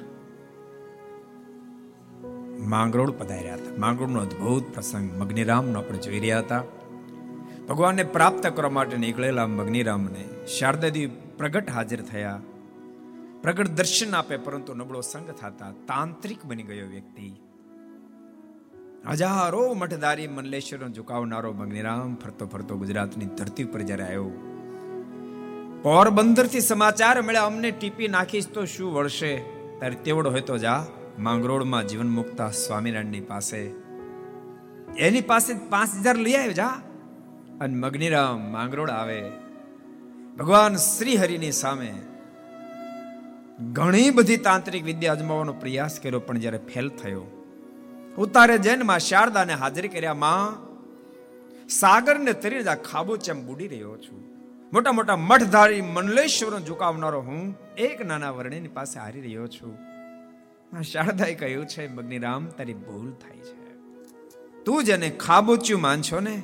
માંગરોળ 2.59 3.11
પધાર્યા 3.11 3.53
હતા. 3.53 3.75
માંગરોળનો 3.77 4.19
અદ્ભુત 4.19 4.73
પ્રસંગ, 4.73 5.19
મગ્નિરામનો 5.19 5.79
આપણે 5.79 5.97
જોઈ 5.97 6.19
રહ્યા 6.19 6.39
હતા. 6.39 6.63
ભગવાનને 7.69 8.03
પ્રાપ્ત 8.03 8.47
કરવા 8.47 8.69
માટે 8.69 8.97
નીકળેલા 8.97 9.47
મગ્નિરામને 9.47 10.47
શારદાદેવી 10.59 11.11
પ્રગટ 11.37 11.69
હાજર 11.69 12.01
થયા. 12.01 12.39
પ્રગટ 13.47 13.67
દર્શન 13.67 14.15
આપે, 14.15 14.37
પરંતુ 14.37 14.73
નબળો 14.73 15.01
સંગ 15.01 15.31
થતા 15.31 15.71
તાંત્રિક 15.71 16.45
બની 16.45 16.63
ગયો 16.63 16.87
વ્યક્તિ. 16.87 17.33
હજારો 19.09 19.73
મઠધારી 19.73 20.27
મનલેશ્વરનો 20.27 20.93
ઝુકાવનારો 20.93 21.53
મગ્નિરામ 21.53 22.15
ફરતો 22.15 22.45
ફરતો 22.45 22.77
ગુજરાતની 22.77 23.25
ધરતી 23.25 23.63
ઉપર 23.63 23.81
જ્યારે 23.81 24.03
આવ્યો. 24.03 24.23
પોરબંદરથી 25.83 26.59
સમાચાર 26.59 27.21
મળ્યા, 27.21 27.43
અમને 27.43 27.71
ટીપી 27.71 28.07
નાખીશ 28.07 28.47
તો 28.47 28.65
શું 28.65 28.93
વળશે? 28.93 29.37
તારે 29.79 29.95
તેવડો 29.95 30.31
હોય 30.31 30.41
તો 30.41 30.57
જા, 30.57 30.85
માંગરોળમાં 31.19 31.87
જીવન 31.87 32.09
મુક્તા 32.09 32.49
સ્વામિનારાયણની 32.49 33.19
પાસે. 33.19 33.57
એની 34.97 35.21
પાસે 35.21 35.53
પાંચ 35.53 35.95
હજાર 35.95 36.17
લઈ 36.17 36.33
આવ્યો, 36.33 36.51
જા. 36.51 36.67
અને 37.61 37.75
મગ્નિરામ 37.75 38.51
માંગરોળ 38.51 38.89
આવે. 38.89 39.31
ભગવાન 40.39 40.75
શ્રી 40.75 41.15
હરિની 41.15 41.51
સામે 41.51 41.93
ઘણી 43.59 44.09
બધી 44.09 44.37
તાંત્રિક 44.37 44.83
વિદ્યા 44.83 45.13
અજમાવવાનો 45.13 45.53
પ્રયાસ 45.53 45.99
કર્યો, 45.99 46.19
પણ 46.19 46.37
જ્યારે 46.37 46.57
ફેલ 46.57 46.89
થયો, 46.89 47.23
ઉતારે 48.17 48.57
જૈનમાં 48.57 48.99
શારદાને 48.99 49.53
હાજરી 49.53 49.87
કર્યા, 49.87 50.13
માં, 50.13 50.67
સાગરને 51.69 52.33
તરી 52.33 52.63
જા 52.63 52.75
ખાબોચેમ 52.75 53.45
બુડી 53.45 53.67
રહ્યો 53.67 53.97
છું. 53.97 54.19
મોટા 54.73 54.91
મોટા 54.91 55.15
મઠધારી 55.15 55.81
મંડલેશ્વરનો 55.81 56.59
ઝુકાવનારો 56.59 57.21
હું 57.21 57.57
એક 57.77 58.05
નાના 58.05 58.31
વર્ણિની 58.31 58.67
પાસે 58.67 58.99
હારી 58.99 59.21
રહ્યો 59.21 59.47
છું. 59.47 59.77
શારદાએ 60.83 61.33
કહ્યું, 61.33 61.65
છે, 61.65 61.87
મગ્નિરામ, 61.87 62.45
તારી 62.45 62.73
ભૂલ 62.73 63.11
થાય 63.11 63.39
છે. 63.39 63.67
તું 64.63 64.83
જેને 64.83 65.09
ખાબોચ્યું 65.09 65.81
માનશો 65.81 66.19
ને 66.19 66.43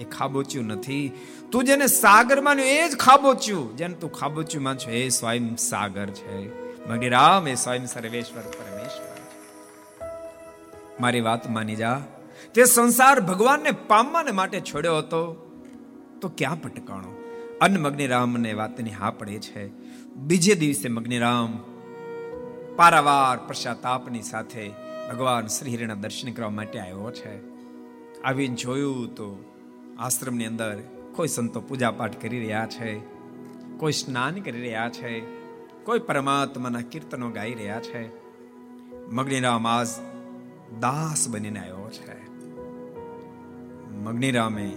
એ 0.00 0.04
ખાબોચ્યું 0.04 0.66
નથી. 0.66 1.12
તું 1.52 1.64
જેને 1.64 1.86
સાગર 1.86 2.40
માન્યું 2.40 2.68
એ 2.68 2.88
જ 2.88 2.96
ખાબોચ્યું. 2.96 3.76
જેને 3.76 3.94
તું 3.94 4.12
ખાબોચ્યું 4.12 4.64
માનશો 4.64 4.90
એ 4.90 5.08
સ્વયં 5.08 5.56
સાગર 5.56 6.06
છે. 6.06 6.58
મગ્નિરામ 6.88 7.48
એ 7.48 7.54
સ્વયં 7.54 7.86
સર્વેશ્વર 7.86 8.42
પરમેશ્વર 8.42 9.18
મારી 11.00 11.20
વાત 11.20 11.50
માની 11.50 11.76
જા. 11.76 12.02
તે 12.54 12.64
સંસાર 12.64 13.20
ભગવાનને 13.20 13.70
પામવાને 13.70 14.30
માટે 14.30 14.60
છોડ્યો 14.60 14.98
હતો. 14.98 15.44
તો 16.20 16.28
ક્યાં 16.38 16.62
પટકાણો? 16.62 17.24
અન્ન 17.60 17.78
મગ્નિરામને 17.78 18.52
વાતની 18.52 18.90
હા 18.90 19.10
પડે 19.10 19.38
છે. 19.38 19.68
બીજે 20.14 20.54
દિવસે 20.54 20.88
મગ્નિરામ 20.88 21.64
પારાવાર 22.76 23.38
પશ્ચાતાપની 23.48 24.22
સાથે 24.22 24.70
ભગવાન 25.12 25.46
શ્રી 25.46 25.76
હરિના 25.76 25.94
દર્શન 25.94 26.32
કરવા 26.32 26.50
માટે 26.50 26.78
આવ્યો 26.78 27.10
છે. 27.10 27.58
આવીને 28.22 28.54
જોયું 28.54 29.14
તો 29.14 29.47
આશ્રમની 29.98 30.46
અંદર 30.46 30.82
કોઈ 31.16 31.28
સંતો 31.28 31.60
પૂજા 31.60 31.90
પાઠ 31.90 32.22
કરી 32.22 32.38
રહ્યા 32.38 32.66
છે, 32.66 33.00
કોઈ 33.76 33.92
સ્નાન 33.92 34.34
કરી 34.34 34.60
રહ્યા 34.60 34.88
છે, 34.88 35.22
કોઈ 35.84 35.98
પરમાત્માના 35.98 36.80
કીર્તનો 36.80 37.30
ગાઈ 37.30 37.54
રહ્યા 37.54 37.80
છે. 37.80 38.08
મગનીરામ 39.12 39.66
આજ 39.66 39.86
દાસ 40.80 41.28
બનીને 41.28 41.60
આવ્યો 41.60 41.90
છે. 41.90 42.28
મગનીરામે 43.90 44.72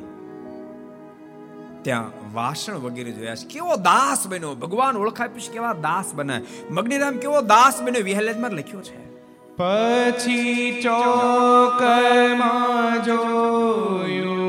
ત્યાં 1.82 2.34
વાસણ 2.34 2.74
વગેરે 2.74 3.12
જોયા 3.12 3.36
છે. 3.36 3.48
કેવો 3.48 3.76
દાસ 3.76 4.28
બન્યો? 4.28 4.56
ભગવાન 4.56 4.98
ઓળખાય 4.98 5.28
પછી 5.28 5.54
કેવા 5.54 5.74
દાસ 5.74 6.16
બનાય. 6.16 6.42
મગનીરામ 6.72 7.18
કેવો 7.18 7.42
દાસ 7.42 7.82
બન્યો? 7.82 8.04
વિહલેજમાં 8.04 8.52
લખ્યો 8.52 8.82
છે. 8.82 9.12
પછી 9.56 10.80
ચોકમાં 10.84 13.06
જોયું 13.06 14.41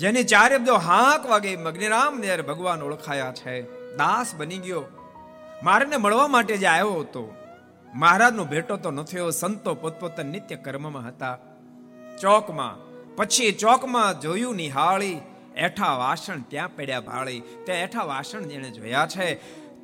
જેને 0.00 0.22
ચારે 0.22 0.58
બધો 0.58 0.74
હાંક 0.74 1.26
વાગે 1.26 1.56
મગ્નિરામ 1.56 2.18
નેર 2.18 2.42
ભગવાન 2.42 2.82
ઓળખાયા 2.82 3.32
છે. 3.32 3.62
દાસ 3.96 4.34
બની 4.34 4.58
ગયો. 4.58 4.84
મારને 5.62 5.96
મળવા 5.96 6.26
માટે 6.26 6.56
જે 6.56 6.66
આવ્યો 6.66 6.92
હતો. 6.92 7.34
મહારાજનો 7.94 8.44
ભેટો 8.44 8.76
તો 8.76 8.90
ન 8.90 9.02
થયો, 9.02 9.30
સંતો 9.30 9.74
પોતપોતાના 9.74 10.30
નિત્ય 10.30 10.56
કર્મમાં 10.56 11.08
હતા. 11.08 11.38
ચોકમાં, 12.20 12.76
પછી 13.16 13.52
ચોકમાં 13.52 14.20
જોયું 14.20 14.56
નિહાળી, 14.56 15.20
એઠા 15.56 15.92
વાસણ 15.96 16.40
ત્યાં 16.40 16.76
પડ્યા 16.76 17.00
ભાળી. 17.00 17.42
તે 17.66 17.72
એઠા 17.72 18.04
વાસણ 18.04 18.42
જેણે 18.42 18.70
જોયા 18.70 19.06
છે. 19.06 19.34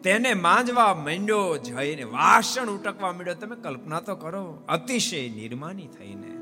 તેને 0.03 0.35
માંજવા 0.35 0.95
માંડ્યો 0.95 1.57
જઈને 1.57 2.03
વાસણ 2.03 2.69
ઉટકવા 2.69 3.13
માંડ્યો. 3.13 3.35
તમે 3.35 3.57
કલ્પના 3.57 4.01
તો 4.01 4.17
કરો, 4.17 4.63
અતિશય 4.69 5.29
નિર્માની 5.29 5.87
થઈને. 5.87 6.39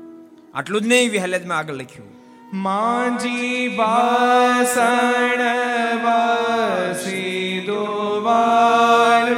આટલું 0.53 0.81
જ 0.81 0.87
નહીં, 0.87 1.11
વિહલેજમાં 1.11 1.57
આગળ 1.57 1.73
લખ્યું. 1.73 2.24
માંજી 2.55 3.77
વાસણ 3.77 5.41
વાસી 6.03 7.63
દોવાલું 7.67 9.35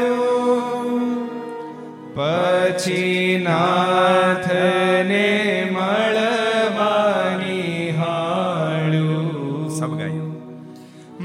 પછી 2.16 3.40
નાથને 3.40 5.68
મળવાની 5.72 7.94
હાળું 7.94 9.72
સબ 9.72 9.94
ગાયું 9.94 10.36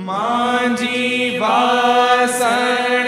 માંજી 0.06 1.40
વાસણ 1.40 3.01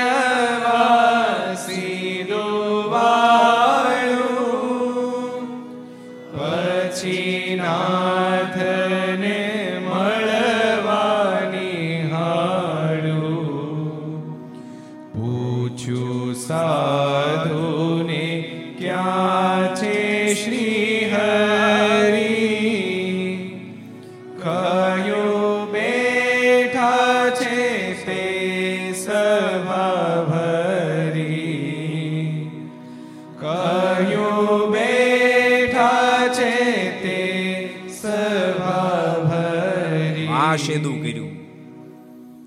શેદું 40.56 41.02
કર્યું. 41.02 41.44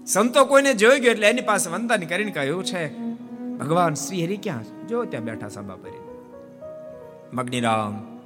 સંતો 0.05 0.45
કોઈને 0.45 0.73
જોઈ 0.73 0.99
ગયો 0.99 1.11
એટલે 1.11 1.27
એની 1.27 1.41
પાસે 1.41 1.69
વંદન 1.69 1.97
કરીને 1.97 2.31
કહ્યું 2.31 2.63
છે? 2.63 2.97
ભગવાન 3.57 3.93
શ્રી 3.93 4.25
હરિ 4.25 4.37
ક્યાં 4.37 4.87
જો 4.87 5.05
ત્યાં 5.05 5.23
બેઠા 5.23 5.49
સભા 5.49 5.75
પર 5.75 5.89
મગ્નિરામ, 7.33 8.19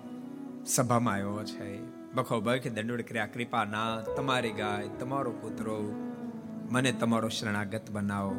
સભામાં 0.66 1.14
આવ્યો 1.14 1.44
છે. 1.44 1.82
બખો 2.14 2.40
બખ 2.40 2.68
દંડોડ 2.68 3.02
કર્યા 3.02 3.26
કૃપા 3.26 3.66
ના 3.66 4.02
તમારી 4.02 4.52
ગાય, 4.52 4.88
તમારો 5.00 5.32
કૂતરો 5.32 5.94
મને 6.72 6.92
તમારો 6.92 7.30
શરણાગત 7.30 7.92
બનાવો. 7.92 8.36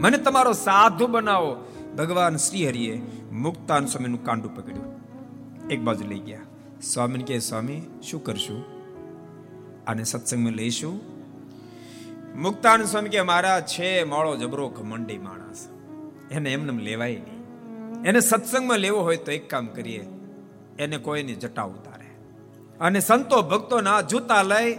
મને 0.00 0.18
તમારો 0.18 0.52
સાધુ 0.52 1.06
બનાવો. 1.06 1.56
ભગવાન 1.98 2.36
શ્રી 2.36 2.68
હરિએ 2.68 3.02
મુક્તાન 3.32 3.86
સ્વામીનું 3.86 4.24
કાંડું 4.24 4.56
પકડ્યું. 4.56 5.00
એક 5.68 5.80
બાજુ 5.80 6.08
લઈ 6.08 6.18
ગયા. 6.18 6.38
સ્વામીને 6.82 7.24
કે 7.24 7.38
સ્વામી, 7.38 7.82
શું 8.10 8.24
કરશું? 8.24 8.81
આને 9.86 10.04
સત્સંગમાં 10.04 10.52
લઈશું. 10.52 11.00
મુક્તાન 12.40 12.84
સ્વામી 12.84 13.08
કે, 13.08 13.22
મારા 13.22 13.60
છે 13.60 14.04
માળો 14.04 14.36
જબરો 14.36 14.68
ઘમંડી 14.68 15.18
માણસ. 15.18 15.68
એને 16.30 16.52
એમને 16.52 16.82
લેવાય 16.82 17.12
નહીં. 17.14 17.42
એને 18.02 18.20
સત્સંગમાં 18.20 18.78
લેવો 18.78 19.00
હોય 19.00 19.16
તો 19.16 19.32
એક 19.32 19.50
કામ 19.50 19.66
કરીએ. 19.66 20.06
એને 20.78 20.96
કોઈની 20.96 21.34
જટા 21.34 21.62
ઉતારે. 21.62 22.06
અને 22.80 23.00
સંતો 23.00 23.42
ભક્તોના 23.42 24.00
જૂતા 24.00 24.42
લઈ, 24.42 24.78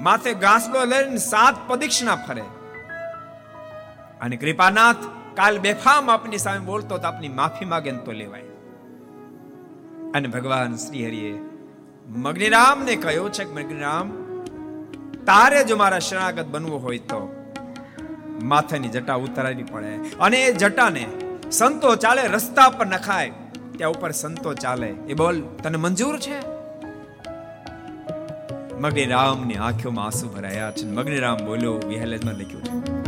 માથે 0.00 0.34
ઘાસલો 0.34 0.84
લઈને 0.84 1.16
સાત 1.16 1.68
પ્રદક્ષિણા 1.68 2.16
ફરે. 2.16 2.42
અને 4.20 4.36
કૃપાનાથ 4.36 4.96
કાલ 5.34 5.58
બેફામ 5.58 6.10
આપની 6.10 6.38
સામે 6.38 6.58
બોલતો 6.58 6.98
તો 6.98 7.08
આપની 7.08 7.28
માફી 7.28 7.64
માગે 7.64 7.90
તો 7.90 8.12
લેવાય. 8.12 8.42
અને 10.14 10.28
ભગવાન 10.28 10.76
શ્રી 10.76 11.06
હરિએ 11.06 11.40
મગ્નિરામને 12.08 12.96
કહ્યું 12.96 13.32
છે 13.32 13.44
કે, 13.44 13.50
મગ્નિરામ 13.50 14.21
તારે 15.26 15.64
જો 15.64 15.76
મારા 15.76 15.98
શરણાગત 15.98 16.46
બનવું 16.46 16.82
હોય 16.82 16.98
તો 16.98 17.32
માથાની 18.42 18.88
જટા 18.88 19.14
ઉતારવી 19.14 19.62
પડે. 19.62 19.94
અને 20.20 20.44
એ 20.44 20.52
જટાને 20.52 21.06
સંતો 21.50 21.96
ચાલે, 21.96 22.22
રસ્તા 22.26 22.68
પર 22.68 22.86
નખાય, 22.86 23.32
ત્યાં 23.76 23.90
ઉપર 23.90 24.10
સંતો 24.10 24.54
ચાલે. 24.54 24.86
એ 24.86 25.14
બોલ, 25.14 25.40
તને 25.40 25.76
મંજૂર 25.76 26.18
છે? 26.18 26.52
મગ્નિરામની 28.78 29.54
આંખોમાં 29.54 30.04
આંસુ 30.04 30.28
ભરાયા 30.28 30.70
છે. 30.70 30.86
મગ્નિરામ 30.86 31.46
બોલ્યો, 31.46 31.72
વિહલેજમાં 31.72 32.34
લખ્યું 32.34 32.64
છે. 32.64 33.01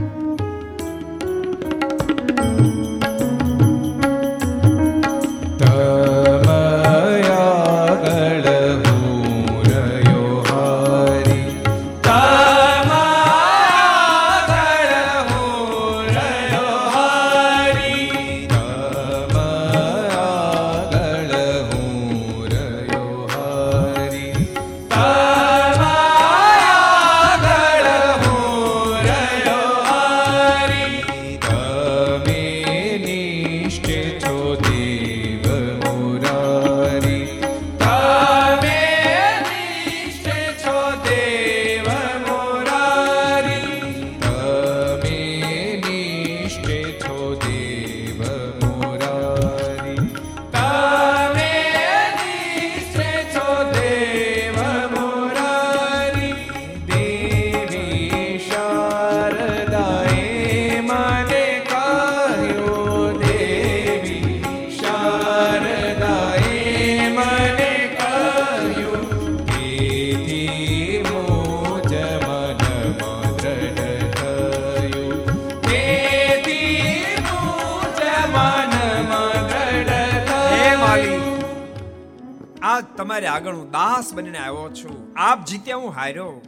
તમારે 83.04 83.26
આગળ 83.26 83.54
હું 83.54 83.70
દાસ 83.70 84.14
બનીને 84.14 84.38
આવ્યો 84.38 84.70
છું. 84.74 85.12
આપ 85.16 85.44
જીત્યા 85.44 85.76
હું 85.76 85.90
હાર્યો. 85.90 86.42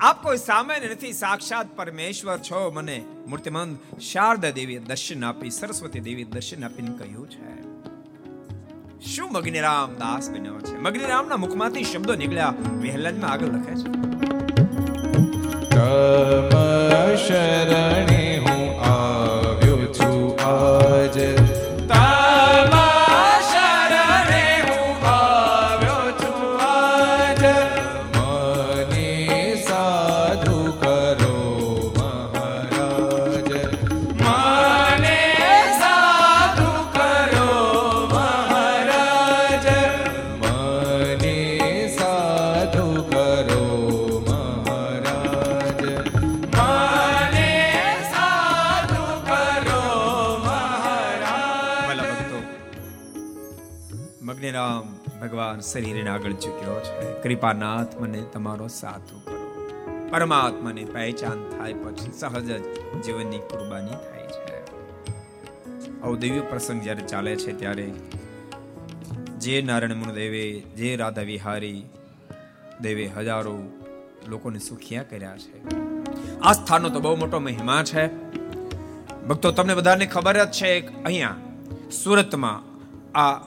આપ 0.00 0.22
કોઈ 0.22 0.36
સામાન્ય 0.36 0.88
નથી, 0.88 1.12
સાક્ષાત 1.12 1.76
પરમેશ્વર 1.76 2.38
છો 2.38 2.72
મને 2.74 3.04
મૂર્તિમંત 3.26 4.00
શારદા 4.00 4.50
દેવીએ 4.50 4.78
દર્શન 4.78 5.24
આપી, 5.24 5.50
સરસ્વતી 5.50 6.00
દેવી 6.00 6.24
દર્શન 6.24 6.64
આપીને 6.64 6.98
કહ્યું 6.98 7.30
છે. 7.30 7.62
શું 9.14 9.32
મગ્નિરામ 9.32 9.94
દાસ 9.94 10.30
બન્યો 10.30 10.58
છે? 10.58 10.78
મગ્નિરામના 10.78 11.36
મુખમાંથી 11.36 11.84
શબ્દો 11.84 12.14
નીકળ્યા 12.14 12.54
વહેલાજમાં 12.80 13.30
આગળ 13.30 13.46
લખે 13.46 13.74
છે. 13.74 13.88
તમ 15.70 17.16
શરણે 17.16 18.07
કૃપાનાથ 57.28 58.00
મને 58.00 58.22
તમારો 58.32 58.68
સાધુ 58.68 59.20
કરો. 59.20 59.68
પરમાત્માની 60.10 60.84
પહેચાન 60.84 61.48
થાય 61.48 61.74
પછી 61.74 62.12
સહજ 62.18 62.44
જ 62.44 62.62
જીવનની 63.02 63.38
કુરબાની 63.38 63.90
થાય 63.90 64.26
છે. 64.26 64.62
દિવ્ય 66.20 66.40
પ્રસંગ 66.40 66.82
જ્યારે 66.82 67.00
ચાલે 67.00 67.36
છે 67.36 67.52
ત્યારે 67.52 67.92
જે 69.38 69.62
નારાયણ 69.62 69.94
મુનિદેવે, 69.94 70.60
જે 70.60 70.96
રાધા 70.96 71.22
વિહારી 71.22 71.84
દેવે 72.80 73.06
હજારો 73.06 73.58
લોકોને 74.28 74.58
સુખિયા 74.58 75.02
કર્યા 75.02 75.36
છે. 75.36 75.68
આ 76.40 76.52
સ્થાનનો 76.52 76.88
તો 76.88 77.00
બહુ 77.00 77.16
મોટો 77.16 77.38
મહિમા 77.38 77.82
છે. 77.84 78.06
ભક્તો, 79.26 79.50
તમને 79.50 79.74
બધાને 79.74 80.06
ખબર 80.06 80.44
જ 80.44 80.50
છે 80.50 81.02
અહીંયા 81.04 81.34
સુરતમાં 81.90 82.62
આ 83.18 83.38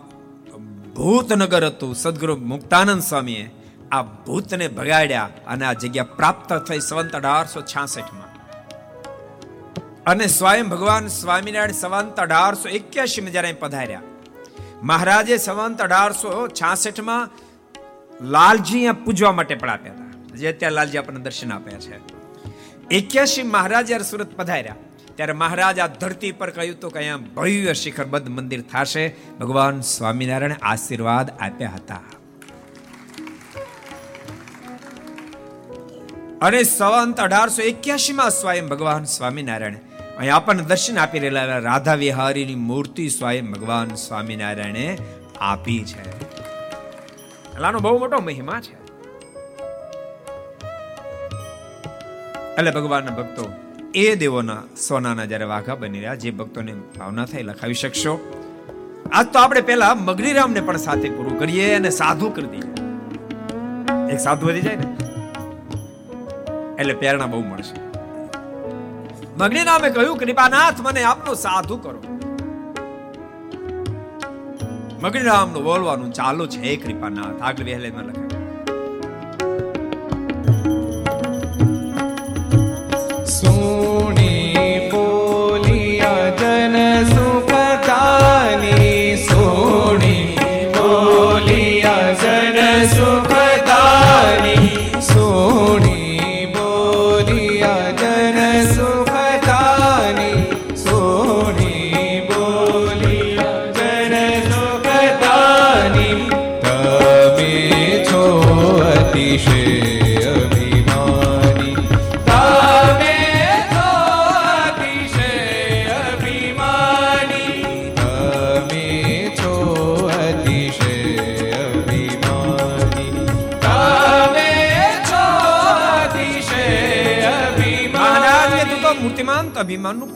ભૂતનગર 0.96 1.65
હતું, 1.65 1.96
સદગુરુ 1.96 2.38
મુક્તાનંદ 2.38 3.02
સ્વામીએ 3.02 3.52
આ 3.91 4.01
ભૂતને 4.01 4.67
ભગાડ્યા 4.67 5.30
અને 5.47 5.65
આ 5.65 5.73
જગ્યા 5.73 6.04
પ્રાપ્ત 6.04 6.54
થઈ 6.54 6.80
સંવંત 6.80 7.15
અઢારસો 7.15 7.62
છાસઠમાં 7.62 8.30
અને 10.08 10.27
સ્વયં 10.27 10.69
ભગવાન 10.69 11.08
સ્વામિનારાયણ 11.08 11.71
સંવંત 11.71 12.19
અઢારસો 12.19 12.69
એક્યાસી 12.69 13.21
માં 13.21 13.32
જયારે 13.32 13.54
પધાર્યા. 13.54 14.01
મહારાજે 14.84 15.38
સંવંત 15.38 15.82
અઢારસો 15.82 16.47
છાસઠમાં 16.47 17.30
લાલજી 18.21 18.91
પૂજવા 19.06 19.32
માટે 19.32 19.56
પણ 19.56 19.69
આપ્યા 19.69 19.93
હતા. 19.93 20.36
જે 20.36 20.47
અત્યારે 20.47 20.75
લાલજી 20.75 20.97
આપણને 20.97 21.19
દર્શન 21.19 21.54
આપ્યા 21.54 21.80
છે. 21.80 21.99
એક્યાસી 22.91 23.43
મહારાજ 23.43 23.86
જ્યારે 23.88 24.04
સુરત 24.04 24.32
પધાર્યા, 24.38 24.80
ત્યારે 25.15 25.34
મહારાજ 25.34 25.80
આ 25.80 25.88
ધરતી 25.88 26.32
પર 26.32 26.49
કહ્યું 26.49 26.80
તો 26.80 26.89
કે 26.89 26.99
અહીંયા 26.99 27.17
ભવ્ય 27.17 27.73
શિખરબદ્ધ 27.73 28.30
મંદિર 28.30 28.62
થશે. 28.62 29.06
ભગવાન 29.39 29.82
સ્વામિનારાયણ 29.82 30.58
આશીર્વાદ 30.62 31.27
આપ્યા 31.39 31.69
હતા. 31.75 32.01
અને 36.41 36.63
સંવંત 36.63 37.19
અઢારસો 37.19 37.62
એક્યાસી 37.62 38.13
માં 38.13 38.30
સ્વયં 38.30 38.67
ભગવાન 38.67 39.04
સ્વામિનારાયણ. 39.04 39.75
અહીં 40.17 40.36
આપણને 40.36 40.63
દર્શન 40.63 40.99
આપી 40.99 41.19
રહેલા 41.19 41.58
રાધા 41.58 41.93
વિહારીની 41.93 42.56
મૂર્તિ 42.56 43.10
સ્વયં 43.10 43.51
ભગવાન 43.51 43.95
સ્વામિનારાયણે 43.95 44.97
આપી 45.39 45.86
છે. 45.86 46.21
આનો 47.63 47.80
બહુ 47.80 47.99
મોટો 47.99 48.21
મહિમા 48.21 48.62
છે. 48.62 48.73
એટલે 52.56 52.71
ભગવાનના 52.71 53.12
ભક્તો, 53.12 53.54
એ 53.95 54.15
દેવોના 54.15 54.63
સોનાના 54.88 55.25
જ્યારે 55.25 55.45
વાઘા 55.45 55.75
બની 55.75 55.97
રહ્યા, 55.97 56.15
જે 56.15 56.32
ભક્તોને 56.32 56.73
ભાવના 56.73 57.25
થઈ, 57.25 57.43
લખાવી 57.43 57.73
શકશો. 57.73 58.34
આજ 59.13 59.27
તો 59.27 59.39
આપણે 59.39 59.62
પહેલા 59.62 59.95
મગનીરામને 59.95 60.62
પણ 60.62 60.77
સાથે 60.77 61.10
પૂરું 61.10 61.39
કરીએ 61.39 61.73
અને 61.73 61.89
સાધુ 61.89 62.30
કરી 62.30 62.47
દઈએ. 62.47 62.71
એક 64.13 64.19
સાધુ 64.19 64.47
વધી 64.47 64.62
જાય 64.62 64.75
ને? 64.75 65.11
એટલે 66.82 66.94
પ્રેરણા 66.94 67.26
બહુ 67.26 67.44
મળશે. 67.44 67.80
મગનીરામે 69.38 69.89
કહ્યું, 69.89 70.17
કૃપાનાથ, 70.17 70.82
મને 70.82 71.04
આપનો 71.04 71.34
સાધુ 71.34 71.78
કરો. 71.78 72.04
મગનીરામનું 75.02 75.63
બોલવાનું 75.63 76.13
ચાલુ 76.13 76.48
છે 76.48 76.76
કૃપાનાથ. 76.76 77.41
આગળ 77.41 77.63
વહેલેમાં 77.63 78.04
લખાય. 78.04 78.31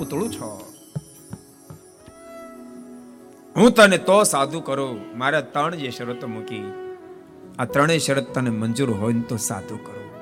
પૂતળું 0.05 0.33
છો? 0.33 0.73
હું 3.57 3.71
તને 3.71 3.97
તો 3.97 4.23
સાધુ 4.23 4.59
કરું, 4.59 5.17
મારે 5.17 5.41
ત્રણ 5.41 5.75
જે 5.75 5.89
શરતો 5.89 6.27
મૂકી. 6.27 6.73
આ 7.59 7.65
ત્રણેય 7.65 7.97
શરત 7.97 8.33
તને 8.33 8.49
મંજૂર 8.49 8.91
હોય 8.91 9.13
તો 9.13 9.37
સાધુ 9.37 9.77
કરો. 9.77 10.19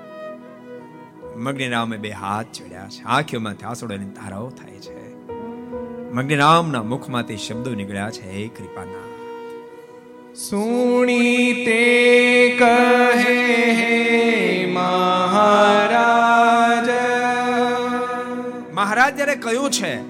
મગ્નિરામે 1.35 1.97
બે 1.97 2.09
હાથ 2.09 2.45
ચડ્યા 2.53 2.87
છે, 2.89 3.03
આંખોમાંથી 3.03 3.65
આંસુડાની 3.65 4.05
ધારાઓ 4.05 4.49
થાય 4.49 4.79
છે. 4.79 5.29
મગ્નિરામના 6.11 6.83
મુખમાંથી 6.83 7.37
શબ્દો 7.37 7.71
નીકળ્યા 7.71 8.09
છે, 8.09 8.31
હે 8.31 8.47
કૃપાના. 8.47 9.03
સુણી 10.33 11.53
તે 11.65 11.81
કહે, 12.59 13.71
હે 13.71 14.71
મહારાજ. 14.73 15.82
મહારાજ 19.13 19.17
જ્યારે 19.17 19.35
કહ્યું 19.35 19.71
છે? 19.71 20.01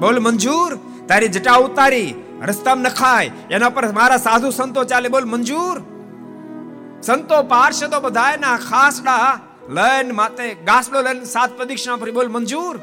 બોલ, 0.00 0.20
મંજૂર? 0.20 0.78
તારી 1.08 1.28
જટા 1.28 1.56
ઉતારી, 1.56 2.14
રસ્તામાં 2.42 2.84
નખાય. 2.84 3.30
એના 3.50 3.68
પર 3.68 3.92
મારા 3.92 4.16
સાધુ 4.16 4.50
સંતો 4.50 4.84
ચાલે. 4.84 5.08
બોલ, 5.08 5.24
મંજૂર? 5.24 5.82
સંતો 7.02 7.42
પાર્ષદો 7.42 8.00
બધાયના 8.00 8.56
ખાસડા 8.56 9.40
લઈને 9.68 10.12
માતે 10.12 10.54
ગાસડો 10.54 11.02
લઈને 11.02 11.24
સાત 11.24 11.56
પ્રદિક્ષણા 11.56 11.96
ફરી 11.96 12.10
બોલ, 12.10 12.28
મંજૂર? 12.28 12.80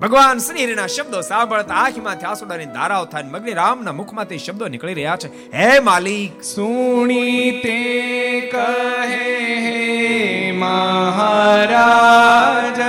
ભગવાન 0.00 0.38
શ્રીના 0.38 0.86
શબ્દો 0.86 1.20
સાંભળતા 1.20 1.74
આંખમાંથી 1.74 2.26
આસુડાની 2.26 2.66
ધારાઓ 2.66 3.04
થાય 3.04 3.22
મગની 3.22 3.52
રામના 3.52 3.92
મુખમાંથી 3.92 4.38
શબ્દો 4.38 4.68
નીકળી 4.68 4.94
રહ્યા 4.94 5.16
છે. 5.16 5.56
હે 5.56 5.78
માલિક, 5.78 6.42
સુણી 6.42 7.60
તે 7.62 8.50
કહે, 8.52 9.56
હે 9.56 10.52
મહારાજ. 10.52 12.82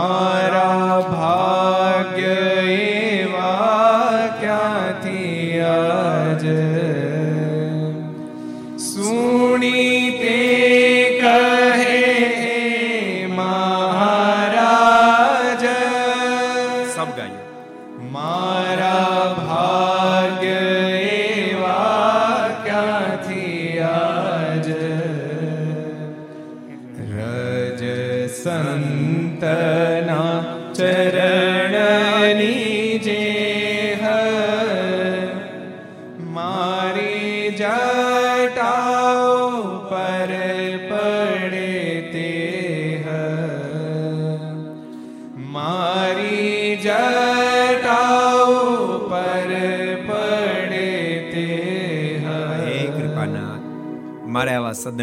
મારા 0.00 0.39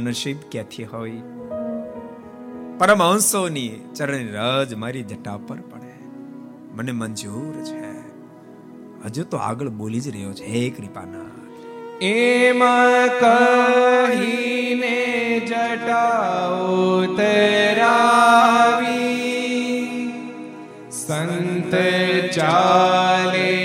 સદનસીબ 0.07 0.37
ક્યાંથી 0.51 0.83
હોય? 0.83 1.11
પરમહંસોની 2.77 3.69
ચરણ 3.95 4.27
રજ 4.33 4.73
મારી 4.73 5.03
જટા 5.03 5.37
પર 5.37 5.55
પડે. 5.55 5.93
મને 6.73 6.91
મંજૂર 6.91 7.55
છે. 7.63 7.89
હજુ 9.05 9.23
તો 9.23 9.37
આગળ 9.37 9.69
બોલી 9.69 9.99
જ 9.99 10.07
રહ્યો 10.07 10.33
છે, 10.33 10.45
હે 10.45 10.69
કૃપાના 10.69 11.27
એમ 12.01 12.63
કહીને 13.19 14.95
જટાઓ 15.47 17.05
તરાવી, 17.17 18.17
સંત 20.91 21.73
ચાલે 22.35 23.56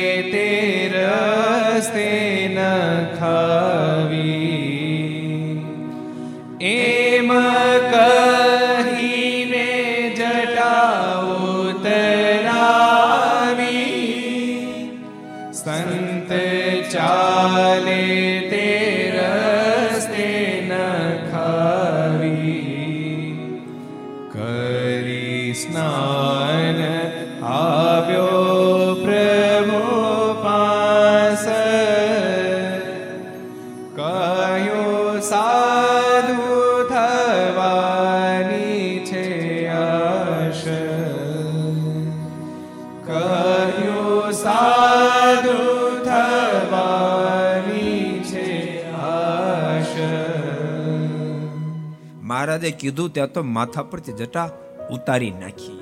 કીધું, 52.82 53.14
ત્યાં 53.14 53.32
તો 53.32 53.42
માથા 53.42 53.82
પરથી 53.82 54.12
જટા 54.12 54.50
ઉતારી 54.90 55.30
નાખી. 55.30 55.80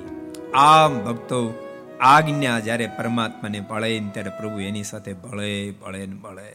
આમ 0.53 0.99
ભક્તો, 0.99 1.39
આજ્ઞા 1.99 2.59
જ્યારે 2.59 2.87
પરમાત્માને 2.97 3.59
ભળે 3.59 3.99
ને 3.99 4.09
ત્યારે 4.13 4.29
પ્રભુ 4.29 4.59
એની 4.59 4.83
સાથે 4.83 5.13
ભળે 5.13 5.71
ભળે 5.71 6.05
ને 6.05 6.15
ભળે. 6.15 6.51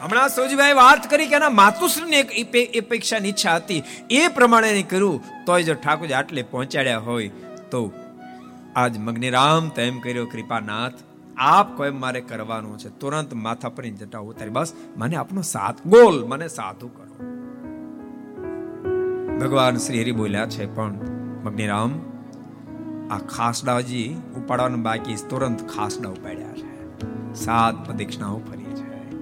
હમણાં 0.00 0.28
સોજીભાઈ 0.28 0.72
વાત 0.72 1.10
કરી 1.10 1.26
કે 1.26 1.36
એના 1.36 1.50
માતુશ્રીને 1.50 2.18
એક 2.18 2.84
અપેક્ષાની 2.84 3.28
ઈચ્છા 3.28 3.56
હતી. 3.56 3.82
એ 4.10 4.28
પ્રમાણે 4.28 4.70
એને 4.70 4.82
કર્યું, 4.82 5.22
તોય 5.46 5.62
જો 5.62 5.74
ઠાકોરજી 5.74 6.12
આટલે 6.12 6.42
પહોંચાડ્યા 6.42 6.98
હોય, 6.98 7.28
તો 7.70 7.92
આજ 8.76 8.98
મગ્નિરામ 8.98 9.68
તેમ 9.68 10.00
કર્યો, 10.00 10.26
કૃપાનાથ, 10.26 10.92
આપ 11.36 11.76
કોઈ 11.76 11.90
મારે 11.90 12.20
કરવાનું 12.20 12.78
છે? 12.78 12.88
તુરંત 12.88 13.34
માથા 13.34 13.68
પર 13.68 13.84
જટા 13.84 14.18
ઉતારી. 14.18 14.50
બસ, 14.50 14.72
મને 14.96 15.16
આપનો 15.16 15.42
સાથ 15.42 15.86
ગોલ, 15.86 16.24
મને 16.24 16.48
સાધુ 16.48 16.88
ભગવાન 19.40 19.76
શ્રી 19.76 20.02
હરિ 20.02 20.12
બોલ્યા 20.12 20.46
છે, 20.46 20.74
પણ 20.74 20.94
મગ્નિરામ, 21.44 22.00
આ 23.10 23.18
ખાસડાજી 23.18 24.16
ઉપાડવાનું 24.36 24.82
બાકી. 24.82 25.14
તુરંત 25.14 25.68
ખાસડા 25.68 26.08
ઉપાડ્યા 26.08 26.52
છે. 26.52 26.98
સાત 27.34 27.86
પ્રદક્ષિણાઓ 27.86 28.38
ફરી 28.38 28.64
છે. 28.64 29.14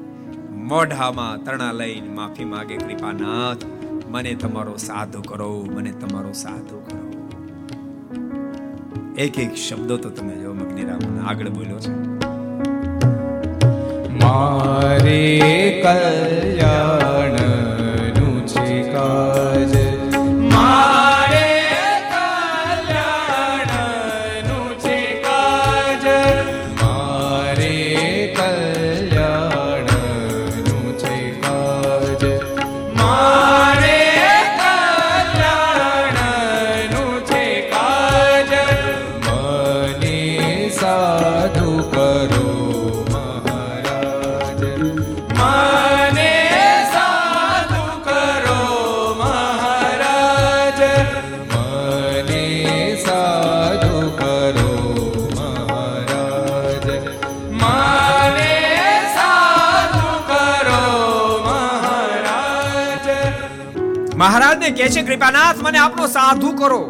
મોઢામાં 0.52 1.44
તરણા 1.44 1.72
લઈને 1.72 2.08
માફી 2.08 2.44
માગે, 2.44 2.76
કૃપાનાથ, 2.76 3.64
મને 4.08 4.34
તમારો 4.34 4.76
સાધુ 4.76 5.22
કરો, 5.22 5.68
મને 5.74 5.92
તમારો 5.92 6.32
સાધુ 6.32 6.78
કરો. 6.78 7.08
એક 9.18 9.38
એક 9.38 9.54
શબ્દો 9.54 9.96
તો 9.96 10.10
તમે 10.10 10.34
જો 10.34 10.52
મગ્નિરામ 10.52 11.26
આગળ 11.26 11.48
બોલ્યો 11.48 11.78
છે. 11.78 11.92
મારે 14.24 15.30
કલ્યાણનું 15.84 17.17
છે, 64.88 65.02
કૃપાનાથ, 65.02 65.56
મને 65.62 65.78
આપનો 65.78 66.06
સાધુ 66.06 66.52
કરો. 66.52 66.88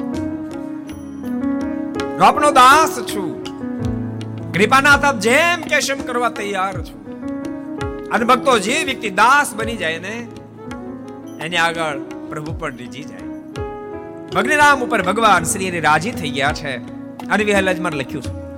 હું 2.11 2.25
આપનો 2.25 2.51
દાસ 2.51 3.01
છું. 3.01 3.45
કૃપાનાથ, 4.53 5.05
આપ 5.05 5.19
જેમ 5.19 5.61
કેશ 5.61 5.91
એમ 5.91 6.03
કરવા 6.03 6.29
તૈયાર 6.29 6.83
છું. 6.83 7.09
અને 8.11 8.25
ભક્તો, 8.25 8.59
જે 8.59 8.85
વ્યક્તિ 8.85 9.11
દાસ 9.11 9.55
બની 9.55 9.77
જાય 9.77 9.99
ને, 9.99 10.27
એની 11.41 11.57
આગળ 11.57 11.99
પ્રભુ 12.29 12.53
પણ 12.53 12.77
રીજી 12.77 13.03
જાય. 13.03 13.19
ભગનીરામ 14.35 14.85
ઉપર 14.85 15.03
ભગવાન 15.03 15.43
શ્રી 15.43 15.69
હરિ 15.69 15.81
રાજી 15.81 16.11
થઈ 16.11 16.31
ગયા 16.31 16.53
છે. 16.53 16.77
અને 17.27 17.45
વિહલજમાં 17.45 17.93
લખ્યું 17.93 18.23
છે. 18.23 18.49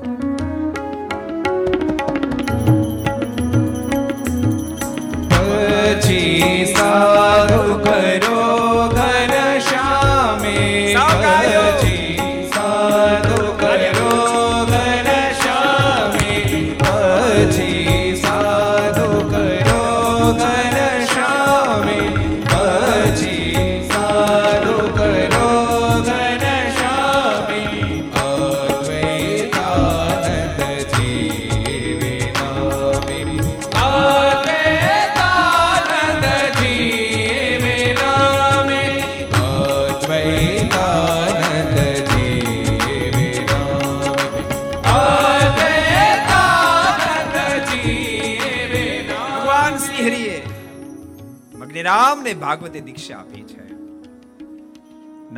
પછી 5.94 6.74
સારું 6.78 7.84
કરો 7.84 8.39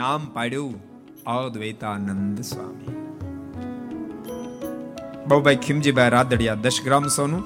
નામ 0.03 0.23
પાડ્યું 0.27 0.75
અદ્વૈતાનંદ 1.27 2.39
સ્વામી. 2.41 2.95
બહુભાઈ 5.29 5.57
ખીમજીભાઈ 5.57 6.09
રાદડિયા 6.09 6.55
દસ 6.55 6.79
ગ્રામ 6.85 7.05
સોનું 7.09 7.43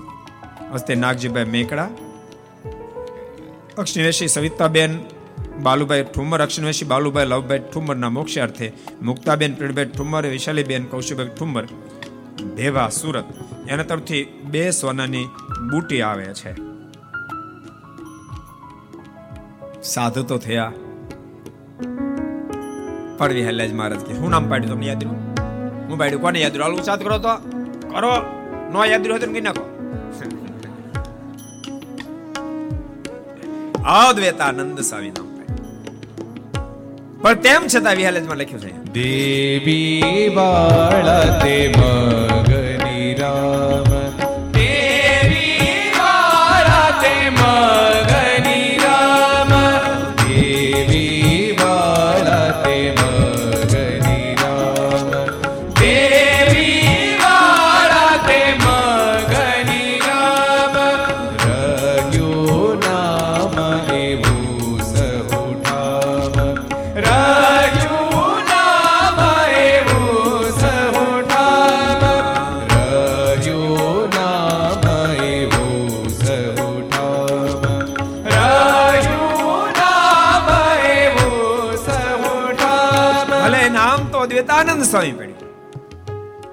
હસ્તે 0.75 0.95
નાગજીભાઈ 0.95 1.45
મેકડા 1.45 1.89
અક્ષનિવેશી 3.79 4.29
સવિતાબેન, 4.29 4.95
બાલુભાઈ 5.63 6.07
ઠુમર 6.15 6.41
અક્ષનવેશી 6.43 6.85
બાલુભાઈ 6.85 7.27
લવભાઈ 7.27 7.59
ઠુમરના 7.59 8.11
મોક્ષાર્થે, 8.11 8.73
મુક્તાબેન 9.03 9.55
પ્રીણભાઈ 9.55 9.85
ઠુમર, 9.85 10.25
વિશાલીબેન 10.27 10.85
કૌશિકભાઈ 10.85 11.37
ઠુમર, 11.39 11.65
ભેવા 12.57 12.89
સુરત, 12.89 13.25
એના 13.69 13.83
તરફથી 13.83 14.25
બે 14.51 14.71
સોનાની 14.71 15.27
બુટી 15.71 16.03
આવે 16.03 16.33
છે. 16.35 16.57
સાધુ 19.83 20.23
તો 20.23 20.39
થયા. 20.39 20.73
પડવી 23.19 23.45
હેલાજ 23.45 23.73
મહારાજ 23.73 24.01
કે. 24.01 24.14
શું 24.14 24.31
નામ 24.31 24.49
પાડ્યું 24.49 24.73
તમને 24.73 24.87
યાદ 24.87 25.05
રહ્યું? 25.05 25.19
હું 25.89 25.99
પાડ્યું. 25.99 26.23
કોને 26.23 26.41
યાદ 26.41 26.57
રહ્યું? 26.57 26.83
સાથ 26.83 27.03
કરો 27.03 27.19
તો. 27.19 27.29
કરો. 27.91 28.17
નો 28.73 28.85
યાદ 28.85 29.07
રહ્યું 29.07 29.21
તો 29.21 29.33
કઈ 29.33 29.41
નાખો. 29.41 29.73
અદ્વૈતાનંદ 33.89 34.81
સ્વામી 34.81 35.11
નામ 35.11 35.27
પણ 37.23 37.35
તેમ 37.35 37.67
છતાં 37.77 37.95
વિહાલેજમાં 37.95 38.37
લખ્યું 38.37 38.61
છે. 38.61 38.85
દેવી 38.93 40.33
બાળ 40.37 41.43
તે 41.43 41.75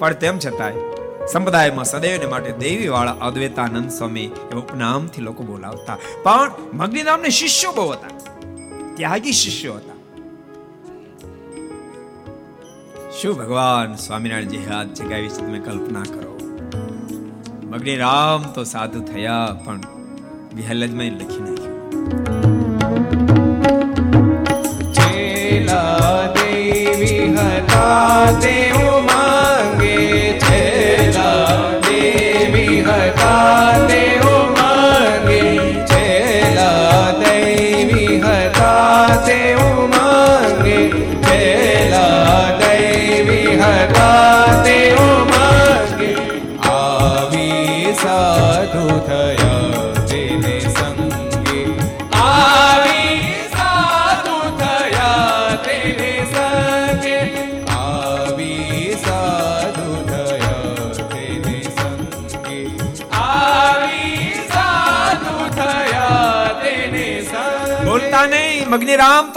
પણ 0.03 0.13
તેમ 0.13 0.39
છતાંય, 0.45 0.79
સંપ્રદાયમાં 1.31 1.85
સદૈવને 1.85 2.25
માટે 2.25 2.51
દેવી 2.51 2.87
વાળા 2.87 3.11
અદ્વૈતાનંદ 3.21 3.91
સ્વામી 3.91 4.25
એ 4.51 4.55
ઉપનામથી 4.55 5.21
લોકો 5.21 5.43
બોલાવતા. 5.43 5.97
પણ 6.23 6.51
મગની 6.73 7.29
શિષ્યો 7.29 7.71
બહુ 7.71 7.85
હતા. 7.91 8.11
ત્યાગી 8.95 9.31
શિષ્યો 9.31 9.73
હતા. 9.73 9.97
શું 13.11 13.37
ભગવાન 13.37 13.95
સ્વામિનારાયણ 13.95 14.45
જે 14.45 14.59
હાથ 14.69 14.87
જગાવી 14.87 15.29
છે 15.29 15.41
તમે 15.41 15.59
કલ્પના 15.59 16.05
કરો. 16.13 16.33
મગની 17.63 17.95
રામ 17.95 18.41
તો 18.51 18.63
સાધુ 18.63 19.01
થયા, 19.01 19.57
પણ 19.65 19.79
વિહલજમાં 20.55 21.05
લખી 21.05 21.43
નાખ્યું. 21.43 21.62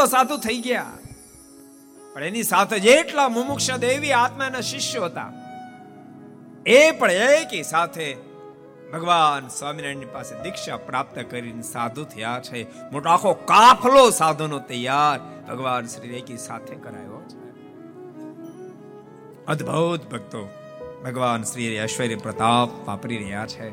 મગની 0.07 0.19
સાધુ 0.19 0.37
થઈ 0.37 0.61
ગયા. 0.61 0.93
પણ 2.15 2.25
એની 2.25 2.43
સાથે 2.43 2.79
જેટલા 2.81 3.29
મુમુક્ષ 3.29 3.71
દેવી 3.71 4.13
આત્માના 4.13 4.61
શિષ્યો 4.61 5.05
હતા, 5.05 5.33
એ 6.67 6.91
પણ 6.91 7.11
એકી 7.11 7.63
સાથે 7.63 8.17
ભગવાન 8.93 9.49
સ્વામિનારાયણની 9.49 10.05
પાસે 10.05 10.43
દીક્ષા 10.43 10.77
પ્રાપ્ત 10.77 11.19
કરીને 11.31 11.63
સાધુ 11.63 12.05
થયા 12.05 12.41
છે. 12.43 12.67
મોટો 12.91 13.11
આખો 13.11 13.33
કાફલો 13.35 14.11
સાધુનો 14.11 14.59
તૈયાર 14.59 15.21
ભગવાન 15.51 15.87
શ્રી 15.87 16.09
એકી 16.09 16.37
સાથે 16.37 16.75
કરાયો 16.75 17.23
છે. 17.29 17.43
અદ્ભુત 19.47 20.11
ભક્તો 20.11 20.43
ભગવાન 21.05 21.43
શ્રી 21.43 21.79
ઐશ્વર્ય 21.79 22.17
પ્રતાપ 22.17 22.89
વાપરી 22.89 23.19
રહ્યા 23.19 23.47
છે. 23.47 23.69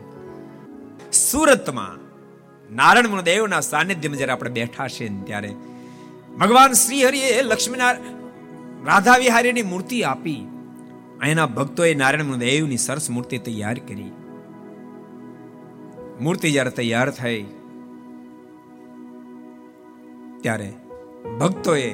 સુરતમાં 1.12 2.04
નારાયણ 2.76 3.22
દેવના 3.22 3.60
સાનિધ્યમાં 3.60 4.18
જ્યારે 4.18 4.34
આપણે 4.34 4.50
બેઠા 4.50 4.88
છે 4.88 5.08
ત્યારે 5.26 5.54
ભગવાન 6.40 6.72
શ્રી 6.74 7.04
હરિએ 7.06 7.42
લક્ષ્મીનારાયણ 7.42 8.86
રાધા 8.86 9.18
વિહારીની 9.18 9.64
મૂર્તિ 9.64 10.04
આપી. 10.04 10.42
અહીંના 11.22 11.46
ભક્તોએ 11.46 11.92
નારાયણ 11.94 12.38
દેવની 12.38 12.78
સરસ 12.78 13.10
મૂર્તિ 13.10 13.38
તૈયાર 13.38 13.80
કરી. 13.88 14.12
મૂર્તિ 16.22 16.52
જ્યારે 16.52 16.72
તૈયાર 16.72 17.12
થઈ, 17.12 17.42
ત્યારે 20.42 20.70
ભક્તોએ 21.40 21.86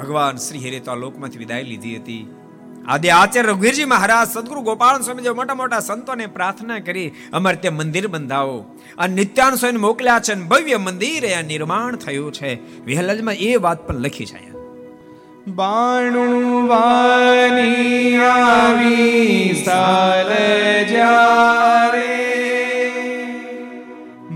ભગવાન 0.00 0.36
શ્રી 0.36 0.58
હરિએ 0.58 0.80
તો 0.80 0.90
આ 0.90 0.94
લોકમાંથી 0.94 1.38
વિદાય 1.38 1.62
લીધી 1.62 1.96
હતી. 1.96 2.22
આદિ 2.90 3.08
આચાર્ય 3.08 3.48
રઘુવીરજી 3.48 3.84
મહારાજ 3.84 4.28
સદગુરુ 4.28 4.60
ગોપાલ 4.60 5.02
સ્વામી 5.02 5.22
જે 5.22 5.30
મોટા 5.30 5.54
મોટા 5.54 5.80
સંતોને 5.80 6.26
પ્રાર્થના 6.26 6.78
કરી 6.78 7.12
અમારે 7.32 7.56
ત્યાં 7.56 7.76
મંદિર 7.76 8.06
બંધાવો. 8.08 8.56
આ 8.98 9.06
નિત્યાન 9.06 9.54
સ્વામી 9.54 9.78
મોકલ્યા 9.78 10.20
છે 10.20 10.34
ભવ્ય 10.34 10.76
મંદિર 10.76 11.22
અહીંયા 11.22 11.42
નિર્માણ 11.42 11.96
થયું 11.96 12.32
છે. 12.32 12.52
વિહલજમાં 12.84 13.34
એ 13.34 13.56
વાત 13.56 13.86
પણ 13.86 13.94
લખી 13.94 14.26
છે 14.26 14.50
બાણું 15.48 16.68
વાની 16.68 18.16
આવી 18.16 19.62
સાલ 19.64 20.30
જ્યારે 20.84 22.06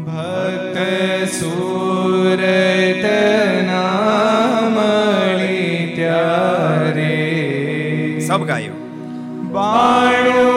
ભક્ત 0.06 0.76
સુરત 1.28 1.73
સબ 8.26 8.42
ગાયો 8.44 8.76
બાણું 9.54 10.53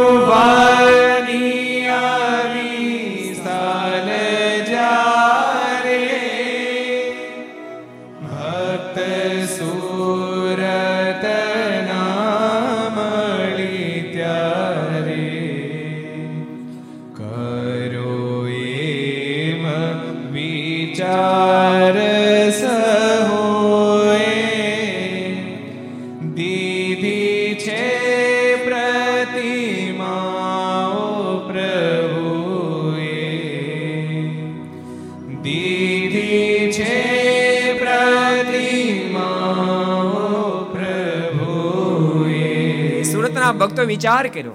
ભક્તો 43.78 43.88
વિચાર 43.88 44.28
કર્યો. 44.28 44.54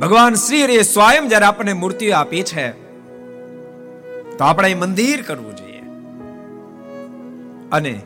ભગવાન 0.00 0.34
શ્રી 0.34 0.64
હરિએ 0.64 0.82
સ્વયં 0.82 1.28
જ્યારે 1.28 1.46
આપણને 1.46 1.72
મૂર્તિ 1.72 2.10
આપી 2.10 2.42
છે, 2.42 2.70
તો 4.38 4.44
આપણે 4.44 4.74
મંદિર 4.74 5.22
કરવું 5.22 5.56
જોઈએ. 5.56 5.80
અને 7.72 8.02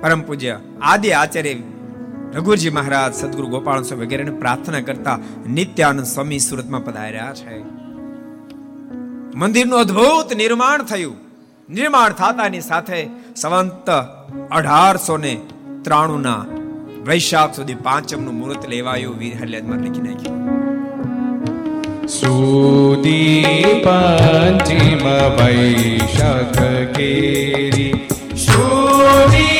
પરમ 0.00 0.22
પૂજ્ય 0.22 0.60
આદિ 0.82 1.10
આચાર્ય 1.10 1.54
રઘુજી 2.34 2.70
મહારાજ 2.70 3.14
સદગુરુ 3.14 3.48
ગોપાલ 3.48 3.82
સ્વામી 3.82 4.06
વગેરેને 4.06 4.30
પ્રાર્થના 4.30 4.80
કરતા 4.80 5.18
નિત્યાનંદ 5.48 6.04
સ્વામી 6.04 6.38
સુરતમાં 6.38 6.84
પધાર્યા 6.84 7.32
છે. 7.34 7.62
મંદિરનું 9.36 9.80
અદ્ભુત 9.80 10.36
નિર્માણ 10.36 10.82
થયું. 10.82 11.16
નિર્માણ 11.70 12.12
થતાની 12.12 12.60
સાથે 12.60 13.08
સંવંત 13.36 13.90
અઢારસો 14.50 15.16
ને 15.16 15.40
ત્રાણું 15.82 16.22
ના 16.22 16.46
વૈશાખ 17.06 17.54
સુધી 17.56 17.74
પાંચમનું 17.74 18.34
મુહૂર્ત 18.34 18.68
લેવાયું. 18.68 19.18
વીર 19.18 19.36
હરિયાદમાં 19.40 19.78
લખી 19.78 20.00
નાખ્યું 20.00 20.40
સુધી 22.06 23.44
પાંચમ 23.84 25.04
વૈશાખ 25.38 26.58
કેરી. 26.96 28.08
સુધી 28.36 29.59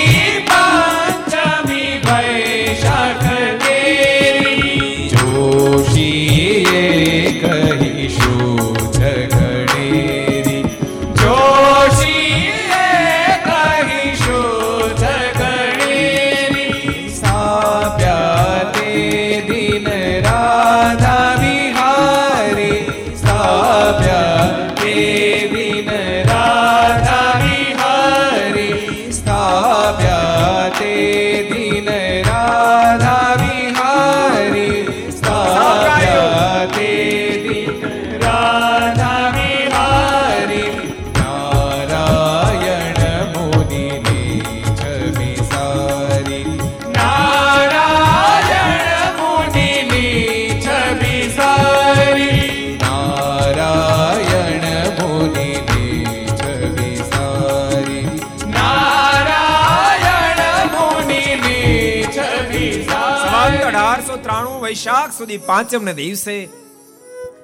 અઢારસો 64.01 64.17
ત્રાણું 64.23 64.59
વૈશાખ 64.63 65.13
સુધી 65.13 65.41
પાંચમ 65.51 65.83
ને 65.85 65.95
દિવસે 65.95 66.37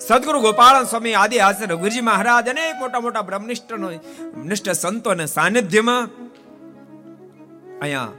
સદગુરુ 0.06 0.38
ગોપાલ 0.40 0.76
સ્વામી 0.84 1.16
આદિ 1.22 1.38
હાજર 1.38 1.68
રઘુજી 1.74 2.04
મહારાજ 2.08 2.48
અનેક 2.52 2.76
મોટા 2.80 3.00
મોટા 3.00 3.24
બ્રહ્મનિષ્ઠ 3.28 3.72
નિષ્ઠ 4.44 4.70
સંતો 4.82 5.08
અને 5.10 5.26
સાનિધ્યમાં 5.26 6.04
અહીંયા 7.82 8.12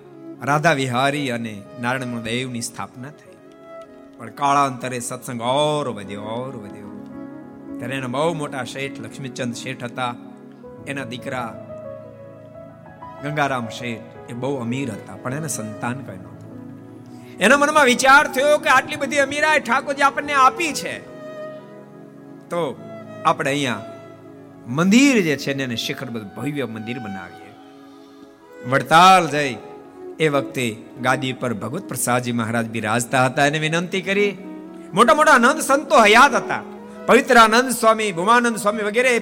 રાધા 0.49 0.75
વિહારી 0.81 1.27
અને 1.29 1.53
નારાયણ 1.81 2.23
દેવની 2.29 2.65
સ્થાપના 2.69 3.13
થઈ. 3.19 3.35
પણ 4.17 4.33
કાળાંતરે 4.41 4.99
સત્સંગ 4.99 5.41
ઓર 5.53 5.85
વધ્યો 5.89 6.21
ઓર 6.37 6.55
વધ્યો. 6.63 6.91
ત્યારે 7.77 7.95
એના 7.99 8.13
બહુ 8.15 8.31
મોટા 8.33 8.65
શેઠ 8.73 8.97
લક્ષ્મીચંદ 8.99 9.61
શેઠ 9.63 9.83
હતા. 9.83 10.13
એના 10.87 11.07
દીકરા 11.13 11.49
ગંગારામ 13.23 13.67
શેઠ 13.79 14.31
એ 14.31 14.33
બહુ 14.41 14.51
અમીર 14.61 14.89
હતા, 14.91 15.17
પણ 15.21 15.33
એને 15.33 15.49
સંતાન 15.57 15.97
નહોતું 15.97 16.36
એના 17.39 17.57
મનમાં 17.57 17.85
વિચાર 17.85 18.27
થયો 18.27 18.57
કે 18.57 18.69
આટલી 18.69 18.95
બધી 18.95 19.17
અમીરાય 19.17 19.59
ઠાકોરજી 19.59 20.01
આપણને 20.01 20.33
આપી 20.33 20.73
છે. 20.73 20.99
તો 22.49 22.81
આપણે 23.25 23.51
અહીંયા 23.51 23.81
મંદિર 24.67 25.21
જે 25.21 25.37
છે 25.37 25.63
એને 25.63 25.75
શિખરબદ્ધ 25.75 26.35
ભવ્ય 26.35 26.65
મંદિર 26.65 26.99
બનાવીએ. 26.99 27.53
વડતાલ 28.69 29.27
જઈ 29.27 29.57
એ 30.19 30.27
વખતે 30.27 30.75
ગાદી 31.01 31.33
પર 31.33 31.53
ભગવત 31.53 31.83
પ્રસાદજી 31.83 32.31
મહારાજ 32.31 32.65
બિરાજતા 32.65 33.25
હતા 33.25 33.45
એને 33.45 33.59
વિનંતી 33.59 34.01
કરી. 34.01 34.37
મોટા 34.93 35.13
મોટા 35.13 35.31
આનંદ 35.31 35.61
સંતો 35.61 35.95
હયાત 35.95 36.33
હતા. 36.33 36.61
પવિત્ર 37.05 37.37
આનંદ 37.37 37.69
સ્વામી, 37.69 38.11
ભુમાનંદ 38.11 38.57
સ્વામી 38.57 38.83
વગેરે 38.83 39.19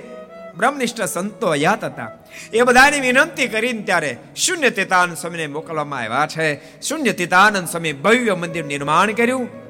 બ્રહ્મનિષ્ઠ 0.58 1.02
સંતો 1.02 1.56
યાત 1.56 1.84
હતા. 1.84 2.12
એ 2.54 2.62
બધાની 2.62 3.00
વિનંતી 3.00 3.48
કરીને 3.48 3.82
ત્યારે 3.82 4.18
શૂન્ય 4.36 4.70
તીતાનંદ 4.70 5.18
સ્વામીને 5.18 5.48
મોકલવામાં 5.48 6.00
આવ્યા 6.00 6.28
છે. 6.28 6.82
શૂન્ય 6.82 7.12
તેતાનંદ 7.12 7.68
સ્વામી 7.68 7.94
ભવ્ય 7.94 8.36
મંદિર 8.36 8.66
નિર્માણ 8.66 9.12
કર્યું 9.12 9.66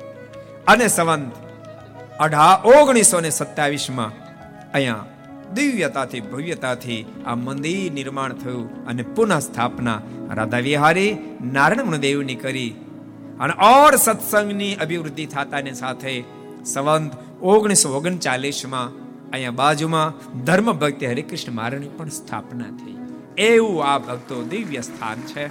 અને 0.66 0.88
સંવંત 0.88 1.32
અઢા 2.20 2.62
ઓગણીસો 2.66 3.20
ને 3.20 3.30
સત્યાવીસમાં 3.30 4.12
અહીંયા 4.74 5.06
દિવ્યતાથી 5.54 6.20
ભવ્યતાથી 6.20 7.06
આ 7.26 7.36
મંદિર 7.36 7.92
નિર્માણ 7.92 8.34
થયું 8.34 8.88
અને 8.88 9.04
પુનઃ 9.04 9.40
સ્થાપના 9.40 10.02
રાધા 10.36 10.58
વિહારી 10.58 11.18
નારાયણ 11.54 11.98
દેવની 11.98 12.36
કરી 12.36 12.70
અને 13.40 13.54
ઓર 13.54 13.96
સત્સંગની 13.96 14.76
અભિવૃદ્ધિ 14.76 15.26
થતાની 15.26 15.74
સાથે 15.74 16.24
સંવંત 16.66 17.12
ઓગણીસો 17.42 17.90
ઓગણચાલીસમાં 17.90 19.05
અહીંયા 19.36 19.52
બાજુમાં 19.52 20.36
ધર્મ 20.44 20.72
ભક્તિ 20.72 21.06
હરિકૃષ્ણ 21.06 21.52
મહારાજની 21.52 21.88
પણ 21.88 22.10
સ્થાપના 22.10 22.64
થઈ. 22.64 22.96
એવું 23.38 23.86
આ 23.86 23.98
ભક્તો 23.98 24.44
દિવ્ય 24.44 24.82
સ્થાન 24.82 25.22
છે. 25.22 25.48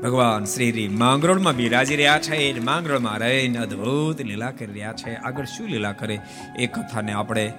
ભગવાન 0.00 0.44
શ્રી 0.44 0.88
માંગરોળમાં 0.88 1.56
બિરાજી 1.56 1.96
રહ્યા 1.96 2.18
છે, 2.18 2.36
એ 2.36 2.60
માંગરોળમાં 2.60 3.18
રહીને 3.18 3.58
અદ્ભુત 3.58 4.20
લીલા 4.20 4.50
કરી 4.50 4.66
રહ્યા 4.66 4.92
છે. 4.92 5.14
આગળ 5.14 5.44
શું 5.44 5.66
લીલા 5.66 5.92
કરે? 5.92 6.20
એ 6.58 6.66
કથાને 6.66 7.12
આપણે 7.12 7.52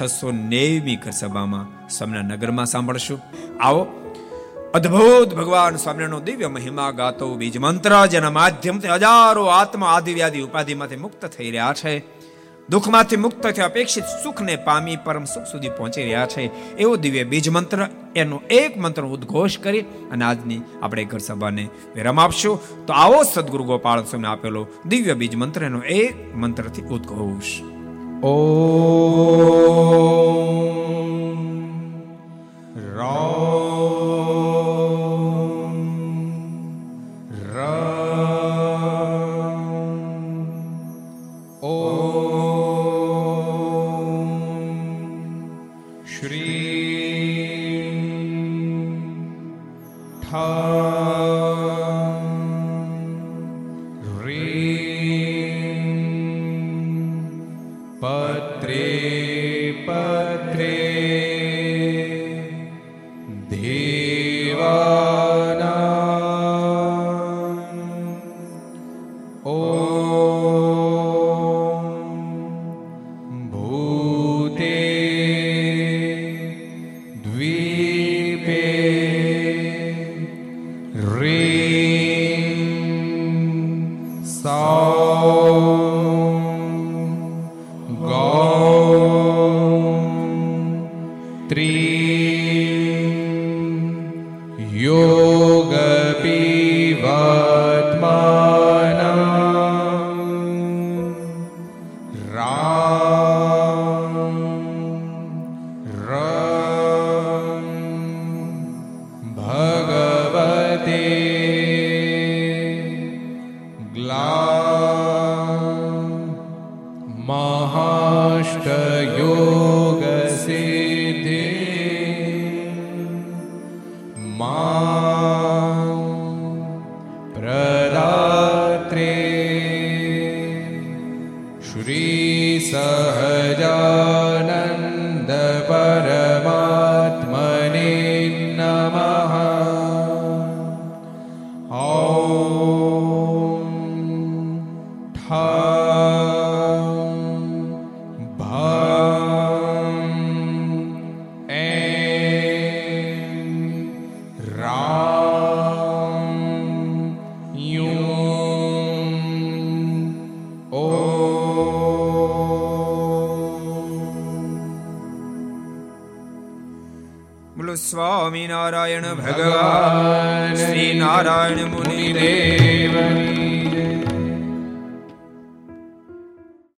છસો 0.00 0.30
નેવમી 0.30 0.98
સભામાં 1.12 1.88
સ્વામિના 1.88 2.22
નગરમાં 2.22 2.66
સાંભળશું. 2.66 3.20
આવો. 3.60 3.86
અદ્ભુત 4.74 5.34
ભગવાન 5.34 5.76
સ્વામિનારાયણનો 5.76 6.20
દિવ્ય 6.20 6.46
મહિમા 6.46 6.90
ગાતો, 6.90 7.34
બીજ 7.34 7.58
મંત્ર 7.58 8.06
જેના 8.06 8.30
માધ્યમથી 8.30 8.88
હજારો 8.88 9.44
આત્મા 9.44 9.86
આદિવ્યાદી 9.86 10.40
ઉપાધિમાંથી 10.40 10.96
મુક્ત 10.96 11.26
થઈ 11.26 11.50
રહ્યા 11.50 11.72
છે. 11.76 12.15
દુઃખમાંથી 12.70 13.16
મુક્ત 13.16 13.46
થઈ 13.46 13.62
અપેક્ષિત 13.62 14.04
સુખને 14.22 14.56
પામી 14.56 14.96
પરમ 14.96 15.24
સુખ 15.24 15.42
સુધી 15.42 15.68
પહોંચી 15.68 16.02
રહ્યા 16.02 16.26
છે. 16.26 16.74
એવો 16.76 16.96
દિવ્ય 16.96 17.24
બીજ 17.24 17.48
મંત્ર, 17.48 17.86
એનો 18.16 18.40
એક 18.50 18.78
મંત્ર 18.78 19.02
ઉદ્ઘોષ 19.02 19.58
કરી 19.58 19.80
અને 19.80 20.24
આજની 20.24 20.60
આપણે 20.82 21.04
ઘર 21.04 21.18
સભાને 21.18 21.68
વિરામ 21.94 22.20
આપશું. 22.20 22.86
તો 22.86 22.92
આવો 22.92 23.22
સદગુરુ 23.22 23.64
ગોપાલ 23.64 24.04
સ્વામી 24.04 24.26
આપેલો 24.26 24.66
દિવ્ય 24.86 25.14
બીજ 25.14 25.36
મંત્ર 25.36 25.62
એનો 25.62 25.78
એક 25.78 26.36
મંત્રથી 26.36 26.82
ઉદ્ઘોષ. 26.82 27.60
ઓ 28.24 28.34
રામ 32.96 34.55